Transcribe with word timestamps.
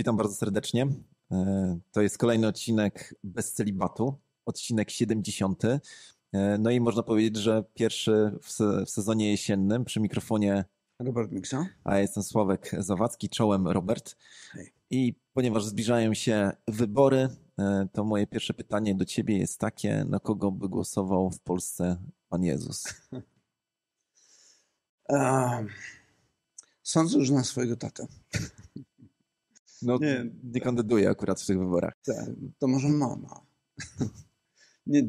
Witam 0.00 0.16
bardzo 0.16 0.34
serdecznie. 0.34 0.86
E, 1.32 1.78
to 1.92 2.02
jest 2.02 2.18
kolejny 2.18 2.46
odcinek 2.46 3.14
bez 3.24 3.52
celibatu, 3.52 4.14
odcinek 4.46 4.90
70. 4.90 5.64
E, 5.64 5.80
no 6.58 6.70
i 6.70 6.80
można 6.80 7.02
powiedzieć, 7.02 7.36
że 7.36 7.64
pierwszy 7.74 8.38
w 8.86 8.90
sezonie 8.90 9.30
jesiennym 9.30 9.84
przy 9.84 10.00
mikrofonie 10.00 10.64
Robert 10.98 11.32
Miksa. 11.32 11.66
A 11.84 11.94
ja 11.94 12.00
jestem 12.00 12.22
Sławek 12.22 12.70
Zawadzki, 12.78 13.28
czołem 13.28 13.68
Robert. 13.68 14.16
Hej. 14.52 14.72
I 14.90 15.14
ponieważ 15.32 15.64
zbliżają 15.64 16.14
się 16.14 16.50
wybory, 16.68 17.28
e, 17.58 17.88
to 17.92 18.04
moje 18.04 18.26
pierwsze 18.26 18.54
pytanie 18.54 18.94
do 18.94 19.04
ciebie 19.04 19.38
jest 19.38 19.58
takie, 19.58 20.04
na 20.04 20.18
kogo 20.20 20.50
by 20.50 20.68
głosował 20.68 21.30
w 21.30 21.40
Polsce 21.40 21.96
Pan 22.28 22.44
Jezus? 22.44 22.84
Um, 25.08 25.68
sądzę, 26.82 27.24
że 27.24 27.34
na 27.34 27.44
swojego 27.44 27.76
tatę. 27.76 28.06
No, 29.82 29.98
nie, 29.98 30.30
nie 30.44 30.60
kandyduje 30.60 31.10
akurat 31.10 31.40
w 31.40 31.46
tych 31.46 31.58
wyborach. 31.58 31.94
Tak, 32.04 32.26
to 32.58 32.68
może 32.68 32.88
mama. 32.88 33.46
nie, 34.86 35.02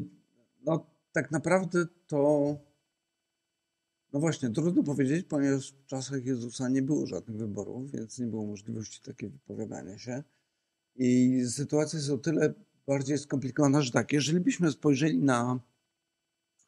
no, 0.64 0.86
tak 1.12 1.30
naprawdę 1.30 1.86
to. 2.06 2.56
No 4.12 4.20
właśnie, 4.20 4.50
trudno 4.50 4.82
powiedzieć, 4.82 5.26
ponieważ 5.28 5.72
w 5.72 5.86
czasach 5.86 6.24
Jezusa 6.24 6.68
nie 6.68 6.82
było 6.82 7.06
żadnych 7.06 7.36
wyborów, 7.36 7.90
więc 7.90 8.18
nie 8.18 8.26
było 8.26 8.46
możliwości 8.46 9.02
takiego 9.02 9.32
wypowiadania 9.32 9.98
się. 9.98 10.22
I 10.96 11.40
sytuacja 11.50 11.98
jest 11.98 12.10
o 12.10 12.18
tyle 12.18 12.54
bardziej 12.86 13.18
skomplikowana, 13.18 13.82
że 13.82 13.90
tak, 13.90 14.12
jeżeli 14.12 14.40
byśmy 14.40 14.70
spojrzeli 14.70 15.18
na 15.18 15.60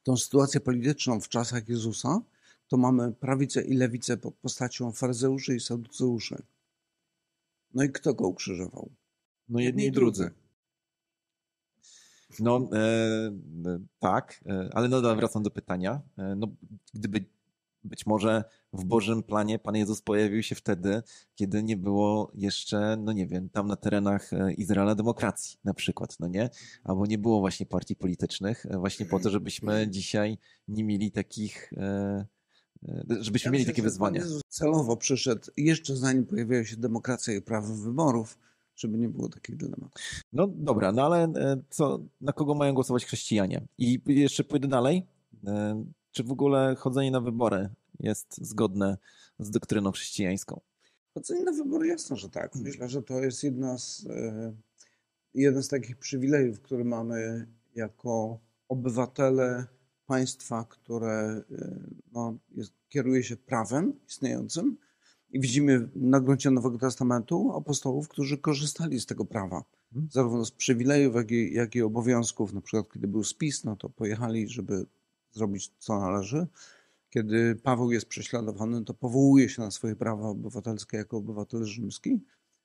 tą 0.03 0.17
sytuację 0.17 0.61
polityczną 0.61 1.21
w 1.21 1.29
czasach 1.29 1.69
Jezusa, 1.69 2.21
to 2.69 2.77
mamy 2.77 3.13
prawicę 3.13 3.63
i 3.63 3.75
lewicę 3.75 4.17
pod 4.17 4.35
postacią 4.35 4.93
faryzeuszy 4.93 5.57
i 5.57 5.61
saduceuszy. 5.61 6.43
No 7.75 7.85
i 7.85 7.93
kto 7.93 8.15
go 8.15 8.29
ukrzyżował? 8.29 8.91
No 9.49 9.61
jedni 9.61 9.85
i 9.85 9.93
drudzy. 9.93 10.31
No 12.41 12.69
e, 12.73 12.79
e, 12.79 13.79
tak, 13.99 14.45
e, 14.47 14.69
ale 14.73 14.89
no 14.89 15.17
wracam 15.17 15.43
do 15.43 15.51
pytania. 15.51 16.03
E, 16.19 16.35
no, 16.37 16.47
gdyby 16.95 17.25
być 17.85 18.07
może 18.07 18.45
w 18.73 18.85
Bożym 18.85 19.23
planie 19.23 19.59
Pan 19.59 19.77
Jezus 19.77 20.03
pojawił 20.03 20.43
się 20.43 20.55
wtedy, 20.55 21.03
kiedy 21.35 21.63
nie 21.63 21.77
było 21.77 22.31
jeszcze, 22.35 22.97
no 22.97 23.13
nie 23.13 23.27
wiem, 23.27 23.49
tam 23.49 23.67
na 23.67 23.77
terenach 23.77 24.31
Izraela 24.57 24.95
demokracji 24.95 25.59
na 25.65 25.75
przykład, 25.75 26.17
no 26.21 26.29
nie? 26.29 26.51
Albo 26.85 27.07
nie 27.07 27.19
było 27.19 27.41
właśnie 27.41 27.67
partii 27.67 27.97
politycznych, 27.97 28.67
właśnie 28.71 29.07
po 29.07 29.21
to, 29.21 29.31
żebyśmy 29.31 29.87
dzisiaj 29.91 30.39
nie 30.69 30.85
mieli 30.85 31.13
takich 31.13 31.73
żebyśmy 33.21 33.49
ja 33.49 33.53
mieli 33.53 33.63
myślę, 33.63 33.73
takie 33.73 33.83
wyzwania. 33.83 34.23
celowo 34.49 34.97
przyszedł 34.97 35.51
jeszcze 35.57 35.97
zanim 35.97 36.27
pojawiła 36.27 36.65
się 36.65 36.77
demokracja 36.77 37.35
i 37.35 37.43
prawo 37.43 37.75
wyborów, 37.75 38.39
żeby 38.77 38.99
nie 38.99 39.09
było 39.09 39.29
takich 39.29 39.57
dylematów. 39.57 40.03
No 40.33 40.47
dobra, 40.47 40.93
no 40.93 41.05
ale 41.07 41.23
e, 41.23 41.63
co, 41.71 42.01
na 42.21 42.33
kogo 42.33 42.55
mają 42.55 42.75
głosować 42.75 43.05
chrześcijanie? 43.05 43.67
I 43.79 44.01
jeszcze 44.07 44.45
pójdę 44.45 44.69
dalej. 44.69 45.07
E, 45.47 45.85
czy 46.11 46.25
w 46.25 46.33
ogóle 46.33 46.75
chodzenie 46.79 47.11
na 47.11 47.21
wybory 47.21 47.69
jest 48.01 48.47
zgodne 48.47 48.99
z 49.39 49.51
doktryną 49.51 49.93
chrześcijańską? 49.93 50.61
Chodzenie 51.15 51.45
na 51.45 51.53
wybory 51.53 51.89
jasno, 51.89 52.17
że 52.17 52.31
tak. 52.31 52.55
Myślę, 52.55 52.89
że 52.89 53.03
to 53.03 53.21
jest 53.21 53.45
jedna 53.45 53.79
z, 53.79 54.07
e, 54.07 54.55
jeden 55.35 55.63
z 55.63 55.69
takich 55.69 55.97
przywilejów, 55.97 56.61
które 56.61 56.85
mamy 56.85 57.47
jako 57.75 58.39
obywatele 58.69 59.67
państwa, 60.07 60.65
które 60.65 61.43
y, 61.51 61.81
no, 62.13 62.39
jest, 62.51 62.73
kieruje 62.89 63.23
się 63.23 63.37
prawem 63.37 63.93
istniejącym. 64.09 64.77
I 65.31 65.41
widzimy 65.41 65.89
na 65.97 66.21
gruncie 66.21 66.51
Nowego 66.51 66.79
Testamentu 66.79 67.53
apostołów, 67.57 68.09
którzy 68.09 68.39
korzystali 68.39 69.01
z 69.01 69.07
tego 69.07 69.25
prawa. 69.25 69.65
Mhm. 69.93 70.09
Zarówno 70.13 70.45
z 70.45 70.51
przywilejów, 70.51 71.15
jak 71.15 71.31
i, 71.31 71.55
jak 71.55 71.75
i 71.75 71.83
obowiązków. 71.83 72.53
Na 72.53 72.61
przykład, 72.61 72.93
kiedy 72.93 73.09
był 73.09 73.25
spis, 73.25 73.65
no 73.65 73.77
to 73.77 73.89
pojechali, 73.89 74.49
żeby 74.49 74.87
zrobić 75.33 75.73
co 75.79 76.01
należy. 76.01 76.47
Kiedy 77.11 77.57
Paweł 77.63 77.93
jest 77.93 78.07
prześladowany, 78.07 78.85
to 78.85 78.95
powołuje 78.95 79.49
się 79.49 79.63
na 79.63 79.71
swoje 79.71 79.97
prawa 79.97 80.29
obywatelskie 80.29 80.97
jako 80.97 81.17
obywatel 81.17 81.65
rzymski. 81.65 82.21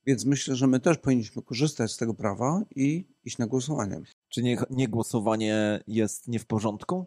Więc 0.06 0.25
myślę, 0.25 0.56
że 0.56 0.68
my 0.68 0.80
też 0.80 0.97
powinniśmy 0.97 1.42
korzystać 1.42 1.92
z 1.92 1.97
tego 1.97 2.13
prawa 2.13 2.62
i 2.75 3.06
iść 3.25 3.38
na 3.38 3.47
głosowanie. 3.47 4.02
Czy 4.30 4.44
nie, 4.44 4.58
nie 4.69 4.88
głosowanie 4.88 5.84
jest 5.88 6.28
nie 6.28 6.40
w 6.40 6.46
porządku? 6.46 7.06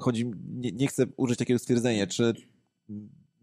Chodzi, 0.00 0.30
nie, 0.50 0.72
nie 0.72 0.86
chcę 0.86 1.06
użyć 1.16 1.38
takiego 1.38 1.58
stwierdzenia, 1.58 2.06
czy 2.06 2.34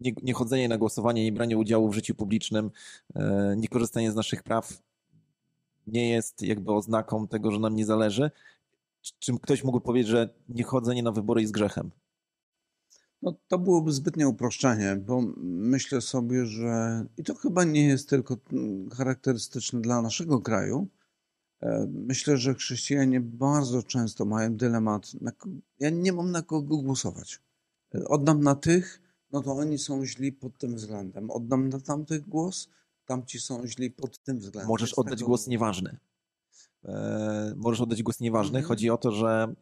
nie, 0.00 0.12
nie 0.52 0.68
na 0.68 0.78
głosowanie, 0.78 1.24
nie 1.24 1.32
branie 1.32 1.58
udziału 1.58 1.88
w 1.88 1.94
życiu 1.94 2.14
publicznym, 2.14 2.70
e, 3.14 3.54
nie 3.56 3.68
korzystanie 3.68 4.12
z 4.12 4.14
naszych 4.14 4.42
praw 4.42 4.82
nie 5.92 6.10
jest 6.10 6.42
jakby 6.42 6.72
oznaką 6.72 7.28
tego, 7.28 7.50
że 7.50 7.58
nam 7.58 7.76
nie 7.76 7.86
zależy. 7.86 8.30
Czym 9.18 9.38
ktoś 9.38 9.64
mógł 9.64 9.80
powiedzieć, 9.80 10.10
że 10.10 10.34
nie 10.48 10.64
chodzenie 10.64 11.02
na 11.02 11.12
wybory 11.12 11.40
jest 11.40 11.52
grzechem? 11.52 11.90
No, 13.22 13.34
to 13.48 13.58
byłoby 13.58 13.92
zbytnie 13.92 14.28
uproszczenie, 14.28 14.96
bo 14.96 15.22
myślę 15.42 16.00
sobie, 16.00 16.46
że 16.46 17.04
i 17.16 17.24
to 17.24 17.34
chyba 17.34 17.64
nie 17.64 17.86
jest 17.86 18.08
tylko 18.08 18.36
charakterystyczne 18.96 19.80
dla 19.80 20.02
naszego 20.02 20.40
kraju, 20.40 20.88
myślę, 21.88 22.38
że 22.38 22.54
chrześcijanie 22.54 23.20
bardzo 23.20 23.82
często 23.82 24.24
mają 24.24 24.56
dylemat. 24.56 25.12
ja 25.80 25.90
nie 25.90 26.12
mam 26.12 26.30
na 26.30 26.42
kogo 26.42 26.76
głosować. 26.76 27.40
E, 27.94 28.04
oddam 28.04 28.42
na 28.42 28.54
tych, 28.54 29.02
no 29.32 29.42
to 29.42 29.52
oni 29.52 29.78
są 29.78 30.06
źli 30.06 30.32
pod 30.32 30.58
tym 30.58 30.74
względem. 30.74 31.30
Oddam 31.30 31.68
na 31.68 31.80
tamtych 31.80 32.28
głos, 32.28 32.68
tamci 33.06 33.40
są 33.40 33.66
źli 33.66 33.90
pod 33.90 34.18
tym 34.18 34.38
względem. 34.38 34.68
Możesz 34.68 34.94
oddać 34.94 35.24
głos 35.24 35.46
nieważny. 35.46 35.98
E, 36.84 37.54
możesz 37.56 37.80
oddać 37.80 38.02
głos 38.02 38.20
nieważny. 38.20 38.58
Mhm. 38.58 38.68
Chodzi 38.68 38.90
o 38.90 38.96
to, 38.96 39.12
że 39.12 39.54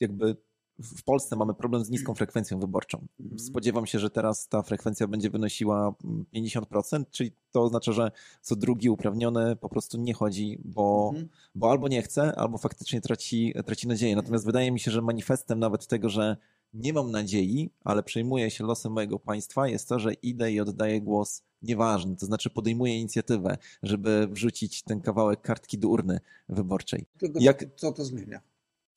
jakby 0.00 0.36
w 0.82 1.02
Polsce 1.02 1.36
mamy 1.36 1.54
problem 1.54 1.84
z 1.84 1.90
niską 1.90 2.14
frekwencją 2.14 2.60
wyborczą. 2.60 3.06
Mhm. 3.20 3.38
Spodziewam 3.38 3.86
się, 3.86 3.98
że 3.98 4.10
teraz 4.10 4.48
ta 4.48 4.62
frekwencja 4.62 5.06
będzie 5.06 5.30
wynosiła 5.30 5.94
50%, 6.34 7.04
czyli 7.10 7.32
to 7.52 7.62
oznacza, 7.62 7.92
że 7.92 8.10
co 8.40 8.56
drugi 8.56 8.90
uprawniony 8.90 9.56
po 9.56 9.68
prostu 9.68 9.98
nie 9.98 10.14
chodzi, 10.14 10.58
bo, 10.64 11.10
mhm. 11.12 11.28
bo 11.54 11.70
albo 11.70 11.88
nie 11.88 12.02
chce, 12.02 12.36
albo 12.36 12.58
faktycznie 12.58 13.00
traci, 13.00 13.54
traci 13.66 13.88
nadzieję. 13.88 14.16
Natomiast 14.16 14.44
wydaje 14.44 14.72
mi 14.72 14.80
się, 14.80 14.90
że 14.90 15.02
manifestem 15.02 15.58
nawet 15.58 15.86
tego, 15.86 16.08
że 16.08 16.36
nie 16.74 16.92
mam 16.92 17.10
nadziei, 17.10 17.70
ale 17.84 18.02
przejmuję 18.02 18.50
się 18.50 18.64
losem 18.64 18.92
mojego 18.92 19.18
państwa, 19.18 19.68
jest 19.68 19.88
to, 19.88 19.98
że 19.98 20.12
idę 20.12 20.52
i 20.52 20.60
oddaję 20.60 21.00
głos 21.00 21.42
nieważny, 21.62 22.16
to 22.16 22.26
znaczy 22.26 22.50
podejmuję 22.50 22.98
inicjatywę, 22.98 23.58
żeby 23.82 24.28
wrzucić 24.30 24.82
ten 24.82 25.00
kawałek 25.00 25.40
kartki 25.40 25.78
do 25.78 25.88
urny 25.88 26.20
wyborczej. 26.48 27.06
Tylko 27.18 27.38
Jak... 27.42 27.64
co 27.76 27.92
to 27.92 28.04
zmienia? 28.04 28.40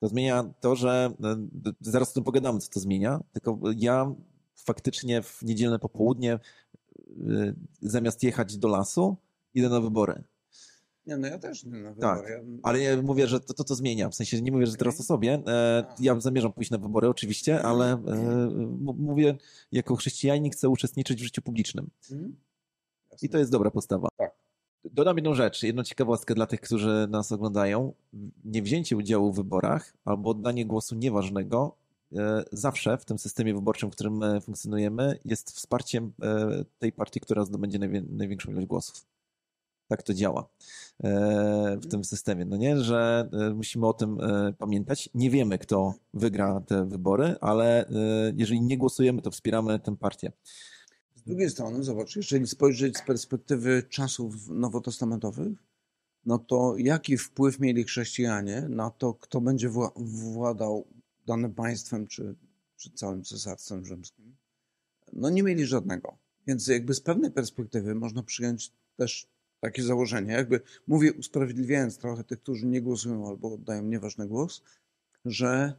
To 0.03 0.08
zmienia 0.08 0.53
to, 0.59 0.75
że 0.75 1.14
e, 1.24 1.74
zaraz 1.81 2.12
o 2.12 2.14
tym 2.14 2.24
pogadamy, 2.24 2.59
co 2.59 2.69
to 2.69 2.80
zmienia, 2.80 3.19
tylko 3.34 3.59
ja 3.78 4.16
faktycznie 4.56 5.22
w 5.22 5.41
niedzielne 5.41 5.80
popołudnie 5.80 6.34
e, 6.34 6.40
zamiast 7.81 8.24
jechać 8.24 8.58
do 8.58 8.68
lasu, 8.68 9.18
idę 9.53 9.69
na 9.69 9.81
wybory. 9.81 10.24
Nie, 11.08 11.18
no 11.18 11.28
ja 11.28 11.40
też 11.40 11.63
idę 11.63 11.78
na 11.78 11.96
tak, 11.96 12.18
wybory. 12.19 12.36
Tak, 12.36 12.59
ale 12.63 12.80
ja 12.80 13.02
mówię, 13.02 13.28
że 13.28 13.40
to, 13.40 13.53
to 13.53 13.63
to 13.63 13.75
zmienia. 13.75 14.09
W 14.09 14.16
sensie 14.16 14.42
nie 14.42 14.52
mówię, 14.52 14.68
że 14.68 14.75
teraz 14.75 15.00
o 15.00 15.03
sobie. 15.03 15.42
E, 15.47 15.86
ja 16.00 16.19
zamierzam 16.19 16.53
pójść 16.53 16.72
na 16.72 16.78
wybory 16.78 17.09
oczywiście, 17.09 17.62
ale 17.62 17.97
mówię, 18.97 19.38
jako 19.72 19.96
chrześcijanin 19.96 20.52
chcę 20.52 20.69
uczestniczyć 20.69 21.22
w 21.22 21.24
życiu 21.24 21.42
publicznym. 21.42 21.90
Mhm. 22.12 22.36
I 23.22 23.30
to 23.30 23.38
jest 23.38 23.52
dobra 23.52 23.72
postawa. 23.72 24.08
Tak. 24.18 24.43
Dodam 24.91 25.17
jedną 25.17 25.33
rzecz, 25.33 25.63
jedną 25.63 25.83
ciekawostkę 25.83 26.35
dla 26.35 26.45
tych, 26.45 26.61
którzy 26.61 27.07
nas 27.09 27.31
oglądają. 27.31 27.94
Niewzięcie 28.45 28.97
udziału 28.97 29.33
w 29.33 29.35
wyborach 29.35 29.94
albo 30.05 30.29
oddanie 30.29 30.66
głosu 30.66 30.95
nieważnego 30.95 31.75
e, 32.16 32.44
zawsze 32.51 32.97
w 32.97 33.05
tym 33.05 33.19
systemie 33.19 33.53
wyborczym, 33.53 33.91
w 33.91 33.94
którym 33.94 34.21
funkcjonujemy, 34.41 35.19
jest 35.25 35.51
wsparciem 35.51 36.13
e, 36.21 36.65
tej 36.80 36.91
partii, 36.91 37.19
która 37.19 37.45
zdobędzie 37.45 37.80
największą 38.09 38.51
ilość 38.51 38.68
głosów. 38.68 39.06
Tak 39.88 40.03
to 40.03 40.13
działa 40.13 40.47
e, 41.03 41.77
w 41.81 41.88
tym 41.88 42.03
systemie. 42.03 42.45
No 42.45 42.57
nie, 42.57 42.77
że 42.77 43.29
musimy 43.56 43.88
o 43.88 43.94
tym 43.94 44.18
pamiętać. 44.57 45.09
Nie 45.13 45.29
wiemy, 45.29 45.57
kto 45.57 45.94
wygra 46.13 46.62
te 46.62 46.86
wybory, 46.86 47.36
ale 47.41 47.86
jeżeli 48.36 48.62
nie 48.62 48.77
głosujemy, 48.77 49.21
to 49.21 49.31
wspieramy 49.31 49.79
tę 49.79 49.97
partię. 49.97 50.31
Z 51.24 51.25
drugiej 51.25 51.50
strony, 51.50 51.84
zobacz, 51.84 52.16
jeżeli 52.16 52.48
spojrzeć 52.48 52.98
z 52.98 53.02
perspektywy 53.02 53.84
czasów 53.90 54.50
nowotestamentowych, 54.50 55.58
no 56.25 56.40
to 56.40 56.75
jaki 56.78 57.18
wpływ 57.18 57.60
mieli 57.60 57.84
chrześcijanie 57.84 58.62
na 58.70 58.90
to, 58.90 59.14
kto 59.14 59.42
będzie 59.42 59.70
władał 59.96 60.88
danym 61.28 61.54
państwem 61.54 62.08
czy, 62.08 62.36
czy 62.75 62.92
całym 62.92 63.24
cesarstwem 63.24 63.86
rzymskim? 63.86 64.36
No 65.14 65.30
nie 65.30 65.44
mieli 65.44 65.66
żadnego. 65.66 66.18
Więc 66.48 66.68
jakby 66.68 66.94
z 66.94 67.02
pewnej 67.02 67.31
perspektywy 67.31 67.96
można 67.96 68.24
przyjąć 68.24 68.72
też 68.98 69.28
takie 69.60 69.84
założenie, 69.84 70.34
jakby 70.34 70.62
mówię 70.88 71.14
usprawiedliwiając 71.14 71.98
trochę 71.98 72.24
tych, 72.24 72.40
którzy 72.40 72.66
nie 72.66 72.81
głosują 72.81 73.28
albo 73.28 73.54
oddają 73.54 73.84
nieważny 73.84 74.28
głos, 74.28 74.64
że 75.25 75.74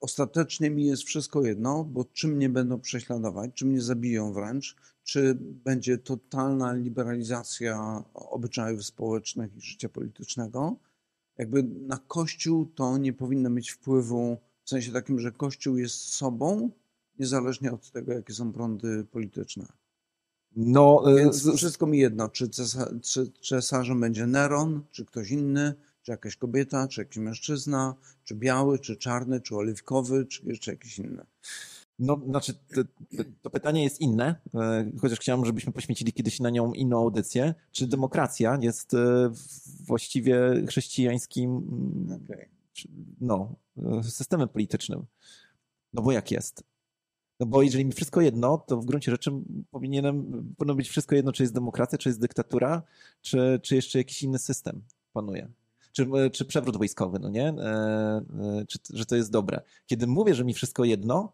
ostatecznie 0.00 0.70
mi 0.70 0.86
jest 0.86 1.02
wszystko 1.02 1.42
jedno, 1.42 1.84
bo 1.84 2.04
czym 2.04 2.30
mnie 2.30 2.48
będą 2.48 2.80
prześladować, 2.80 3.50
czym 3.54 3.68
mnie 3.68 3.82
zabiją 3.82 4.32
wręcz, 4.32 4.76
czy 5.04 5.34
będzie 5.40 5.98
totalna 5.98 6.72
liberalizacja 6.72 8.04
obyczajów 8.14 8.84
społecznych 8.84 9.56
i 9.56 9.60
życia 9.60 9.88
politycznego. 9.88 10.76
Jakby 11.38 11.62
na 11.62 11.98
Kościół 11.98 12.66
to 12.66 12.98
nie 12.98 13.12
powinno 13.12 13.50
mieć 13.50 13.70
wpływu 13.70 14.36
w 14.64 14.70
sensie 14.70 14.92
takim, 14.92 15.20
że 15.20 15.32
Kościół 15.32 15.76
jest 15.76 16.14
sobą, 16.14 16.70
niezależnie 17.18 17.72
od 17.72 17.90
tego, 17.90 18.12
jakie 18.12 18.32
są 18.32 18.52
prądy 18.52 19.04
polityczne. 19.04 19.66
No, 20.56 21.04
e, 21.06 21.16
Więc 21.16 21.56
wszystko 21.56 21.86
mi 21.86 21.98
jedno, 21.98 22.28
czy, 22.28 22.48
cesa, 22.48 22.90
czy 23.02 23.32
cesarzem 23.42 24.00
będzie 24.00 24.26
Neron, 24.26 24.82
czy 24.90 25.04
ktoś 25.04 25.30
inny, 25.30 25.74
czy 26.10 26.12
jakaś 26.12 26.36
kobieta, 26.36 26.88
czy 26.88 27.00
jakiś 27.00 27.16
mężczyzna, 27.16 27.94
czy 28.24 28.34
biały, 28.34 28.78
czy 28.78 28.96
czarny, 28.96 29.40
czy 29.40 29.56
oliwkowy, 29.56 30.26
czy 30.26 30.46
jeszcze 30.46 30.70
jakiś 30.70 30.98
inny. 30.98 31.26
No, 31.98 32.20
znaczy, 32.26 32.54
to, 32.54 32.82
to, 33.42 33.50
pytanie 33.50 33.84
jest 33.84 34.00
inne, 34.00 34.34
e, 34.54 34.90
chociaż 35.00 35.18
chciałem, 35.18 35.44
żebyśmy 35.44 35.72
poświęcili 35.72 36.12
kiedyś 36.12 36.40
na 36.40 36.50
nią 36.50 36.72
inną 36.72 36.98
audycję. 36.98 37.54
Czy 37.72 37.86
demokracja 37.86 38.58
jest 38.60 38.94
e, 38.94 39.30
właściwie 39.86 40.64
chrześcijańskim 40.68 41.56
okay. 42.24 42.48
no, 43.20 43.54
systemem 44.02 44.48
politycznym? 44.48 45.06
No 45.92 46.02
bo 46.02 46.12
jak 46.12 46.30
jest? 46.30 46.64
No 47.40 47.46
bo 47.46 47.62
jeżeli 47.62 47.84
mi 47.84 47.92
wszystko 47.92 48.20
jedno, 48.20 48.58
to 48.58 48.76
w 48.76 48.84
gruncie 48.84 49.10
rzeczy 49.10 49.30
powinienem, 49.70 50.44
powinno 50.58 50.74
być 50.74 50.88
wszystko 50.88 51.14
jedno, 51.14 51.32
czy 51.32 51.42
jest 51.42 51.54
demokracja, 51.54 51.98
czy 51.98 52.08
jest 52.08 52.20
dyktatura, 52.20 52.82
czy, 53.20 53.60
czy 53.62 53.76
jeszcze 53.76 53.98
jakiś 53.98 54.22
inny 54.22 54.38
system 54.38 54.82
panuje. 55.12 55.48
Czy, 55.92 56.06
czy 56.32 56.44
przewrót 56.44 56.76
wojskowy, 56.76 57.18
no 57.18 57.28
nie? 57.28 57.48
E, 57.48 57.52
e, 57.52 58.64
czy, 58.68 58.78
że 58.92 59.06
to 59.06 59.16
jest 59.16 59.30
dobre. 59.30 59.60
Kiedy 59.86 60.06
mówię, 60.06 60.34
że 60.34 60.44
mi 60.44 60.54
wszystko 60.54 60.84
jedno, 60.84 61.32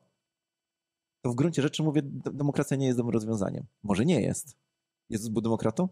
to 1.23 1.31
w 1.31 1.35
gruncie 1.35 1.62
rzeczy 1.62 1.82
mówię, 1.82 2.03
demokracja 2.32 2.76
nie 2.76 2.87
jest 2.87 2.99
dobrym 2.99 3.14
rozwiązaniem. 3.14 3.64
Może 3.82 4.05
nie 4.05 4.20
jest. 4.20 4.56
Jezus 5.11 5.29
był 5.29 5.43
demokratą? 5.43 5.88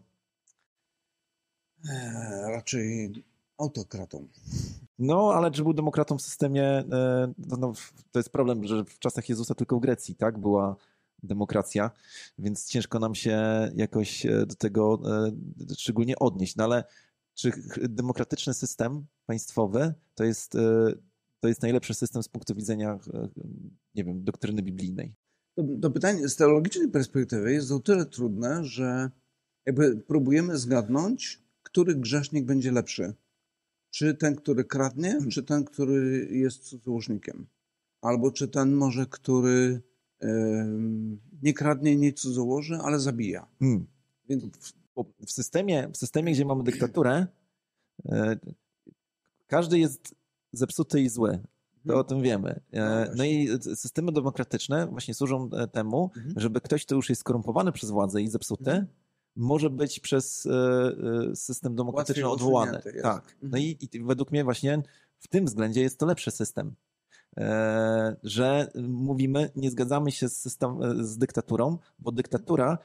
Raczej 2.47 3.23
autokratą. 3.57 4.27
No, 4.99 5.33
ale 5.33 5.51
czy 5.51 5.63
był 5.63 5.73
demokratą 5.73 6.17
w 6.17 6.21
systemie, 6.21 6.63
e, 6.63 7.33
no, 7.37 7.57
no, 7.57 7.73
to 8.11 8.19
jest 8.19 8.29
problem, 8.29 8.67
że 8.67 8.85
w 8.85 8.99
czasach 8.99 9.29
Jezusa 9.29 9.55
tylko 9.55 9.77
w 9.77 9.81
Grecji, 9.81 10.15
tak, 10.15 10.37
była 10.37 10.75
demokracja, 11.23 11.91
więc 12.39 12.67
ciężko 12.67 12.99
nam 12.99 13.15
się 13.15 13.41
jakoś 13.75 14.25
e, 14.25 14.45
do 14.45 14.55
tego 14.55 14.99
e, 15.05 15.31
szczególnie 15.77 16.19
odnieść. 16.19 16.55
No 16.55 16.63
ale 16.63 16.83
czy 17.35 17.51
demokratyczny 17.89 18.53
system 18.53 19.05
państwowy 19.25 19.93
to 20.15 20.23
jest, 20.23 20.51
to 21.39 21.47
jest 21.47 21.61
najlepszy 21.61 21.93
system 21.93 22.23
z 22.23 22.29
punktu 22.29 22.55
widzenia, 22.55 22.99
nie 23.95 24.03
wiem, 24.03 24.23
doktryny 24.23 24.61
biblijnej? 24.61 25.15
To, 25.55 25.63
to 25.81 25.91
pytanie 25.91 26.29
z 26.29 26.35
teologicznej 26.35 26.89
perspektywy 26.89 27.53
jest 27.53 27.71
o 27.71 27.79
tyle 27.79 28.05
trudne, 28.05 28.63
że 28.63 29.11
jakby 29.65 29.97
próbujemy 29.97 30.57
zgadnąć, 30.57 31.43
który 31.63 31.95
grzesznik 31.95 32.45
będzie 32.45 32.71
lepszy 32.71 33.13
czy 33.95 34.15
ten, 34.15 34.35
który 34.35 34.63
kradnie, 34.63 35.09
hmm. 35.09 35.29
czy 35.29 35.43
ten, 35.43 35.63
który 35.63 36.27
jest 36.31 36.63
cudzołożnikiem? 36.63 37.47
Albo 38.01 38.31
czy 38.31 38.47
ten 38.47 38.73
może, 38.73 39.05
który 39.05 39.81
nie 41.41 41.53
kradnie, 41.53 41.95
nie 41.95 42.13
cudzołoży, 42.13 42.75
ale 42.75 42.99
zabija? 42.99 43.47
Hmm. 43.59 43.87
Więc 44.29 44.43
w 45.03 45.31
systemie, 45.31 45.89
w 45.93 45.97
systemie, 45.97 46.33
gdzie 46.33 46.45
mamy 46.45 46.63
dyktaturę, 46.63 47.27
e, 48.05 48.37
każdy 49.47 49.79
jest 49.79 50.15
zepsuty 50.53 51.01
i 51.01 51.09
zły. 51.09 51.39
To 51.83 51.87
hmm. 51.87 52.01
o 52.01 52.03
tym 52.03 52.21
wiemy. 52.21 52.59
E, 52.71 53.05
no, 53.09 53.15
no, 53.15 53.23
i 53.23 53.49
systemy 53.61 54.11
demokratyczne 54.11 54.87
właśnie 54.87 55.13
służą 55.13 55.49
e, 55.53 55.67
temu, 55.67 56.11
mhm. 56.17 56.33
żeby 56.37 56.61
ktoś, 56.61 56.85
kto 56.85 56.95
już 56.95 57.09
jest 57.09 57.19
skorumpowany 57.19 57.71
przez 57.71 57.91
władzę 57.91 58.21
i 58.21 58.27
zepsuty, 58.27 58.71
mhm 58.71 58.87
może 59.37 59.69
być 59.69 59.99
przez 59.99 60.47
system 61.33 61.75
demokratyczny 61.75 62.29
odwołany. 62.29 62.81
Tak. 63.01 63.35
No 63.41 63.57
i, 63.57 63.77
i 63.81 64.03
według 64.03 64.31
mnie 64.31 64.43
właśnie 64.43 64.83
w 65.19 65.27
tym 65.27 65.45
względzie 65.45 65.81
jest 65.81 65.99
to 65.99 66.05
lepszy 66.05 66.31
system. 66.31 66.75
E, 67.37 68.15
że 68.23 68.71
mówimy, 68.89 69.49
nie 69.55 69.71
zgadzamy 69.71 70.11
się 70.11 70.29
z, 70.29 70.37
system, 70.37 70.79
z 71.05 71.17
dyktaturą, 71.17 71.77
bo 71.99 72.11
dyktatura, 72.11 72.77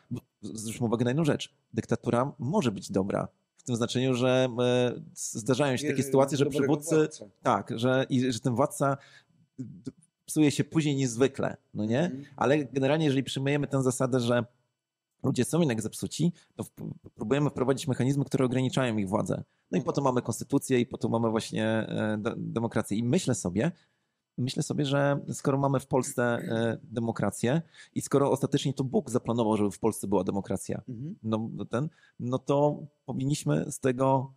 zwróćmy 0.43 0.87
uwagę 0.87 1.05
na 1.05 1.11
jedną 1.11 1.25
rzecz, 1.25 1.55
dyktatura 1.73 2.33
może 2.39 2.73
być 2.73 2.93
dobra. 2.93 3.29
W 3.57 3.63
tym 3.63 3.77
znaczeniu, 3.77 4.15
że 4.15 4.49
zdarzają 5.15 5.77
się 5.77 5.89
takie 5.89 6.03
sytuacje, 6.03 6.39
że 6.39 6.47
przywódcy, 6.47 7.09
tak, 7.43 7.73
że, 7.79 8.07
i, 8.09 8.33
że 8.33 8.41
ten 8.41 8.55
władca 8.55 8.97
psuje 10.27 10.51
się 10.51 10.65
później 10.65 10.97
niż 10.97 11.09
zwykle, 11.09 11.57
no 11.75 11.85
nie? 11.85 12.05
Mhm. 12.05 12.25
Ale 12.37 12.65
generalnie, 12.65 13.05
jeżeli 13.05 13.23
przyjmujemy 13.23 13.67
tę 13.67 13.83
zasadę, 13.83 14.21
że 14.21 14.45
ludzie 15.23 15.45
są 15.45 15.59
jednak 15.59 15.83
zepsuci, 15.83 16.33
to 16.57 16.65
próbujemy 17.15 17.51
wprowadzić 17.51 17.89
mechanizmy, 17.89 18.25
które 18.25 18.45
ograniczają 18.45 18.97
ich 18.97 19.09
władzę. 19.09 19.45
No 19.71 19.79
i 19.79 19.83
po 19.83 19.93
to 19.93 20.03
mamy 20.03 20.23
konstytucję 20.23 20.81
i 20.81 20.87
po 20.87 20.99
to 20.99 21.09
mamy 21.09 21.31
właśnie 21.31 21.67
e, 21.67 22.19
demokrację. 22.37 22.99
I 22.99 23.03
myślę 23.03 23.35
sobie, 23.35 23.73
myślę 24.41 24.63
sobie, 24.63 24.85
że 24.85 25.21
skoro 25.33 25.59
mamy 25.59 25.81
w 25.81 25.87
Polsce 25.87 26.23
e, 26.23 26.79
demokrację 26.83 27.63
i 27.95 28.01
skoro 28.01 28.31
ostatecznie 28.31 28.75
to 28.75 28.85
Bóg 28.85 29.11
zaplanował, 29.11 29.57
żeby 29.57 29.71
w 29.71 29.79
Polsce 29.79 30.07
była 30.07 30.25
demokracja, 30.25 30.83
mhm. 30.89 31.17
no, 31.23 31.65
ten, 31.71 31.89
no 32.21 32.39
to 32.39 32.87
powinniśmy 33.05 33.73
z 33.73 33.81
tego 33.81 34.33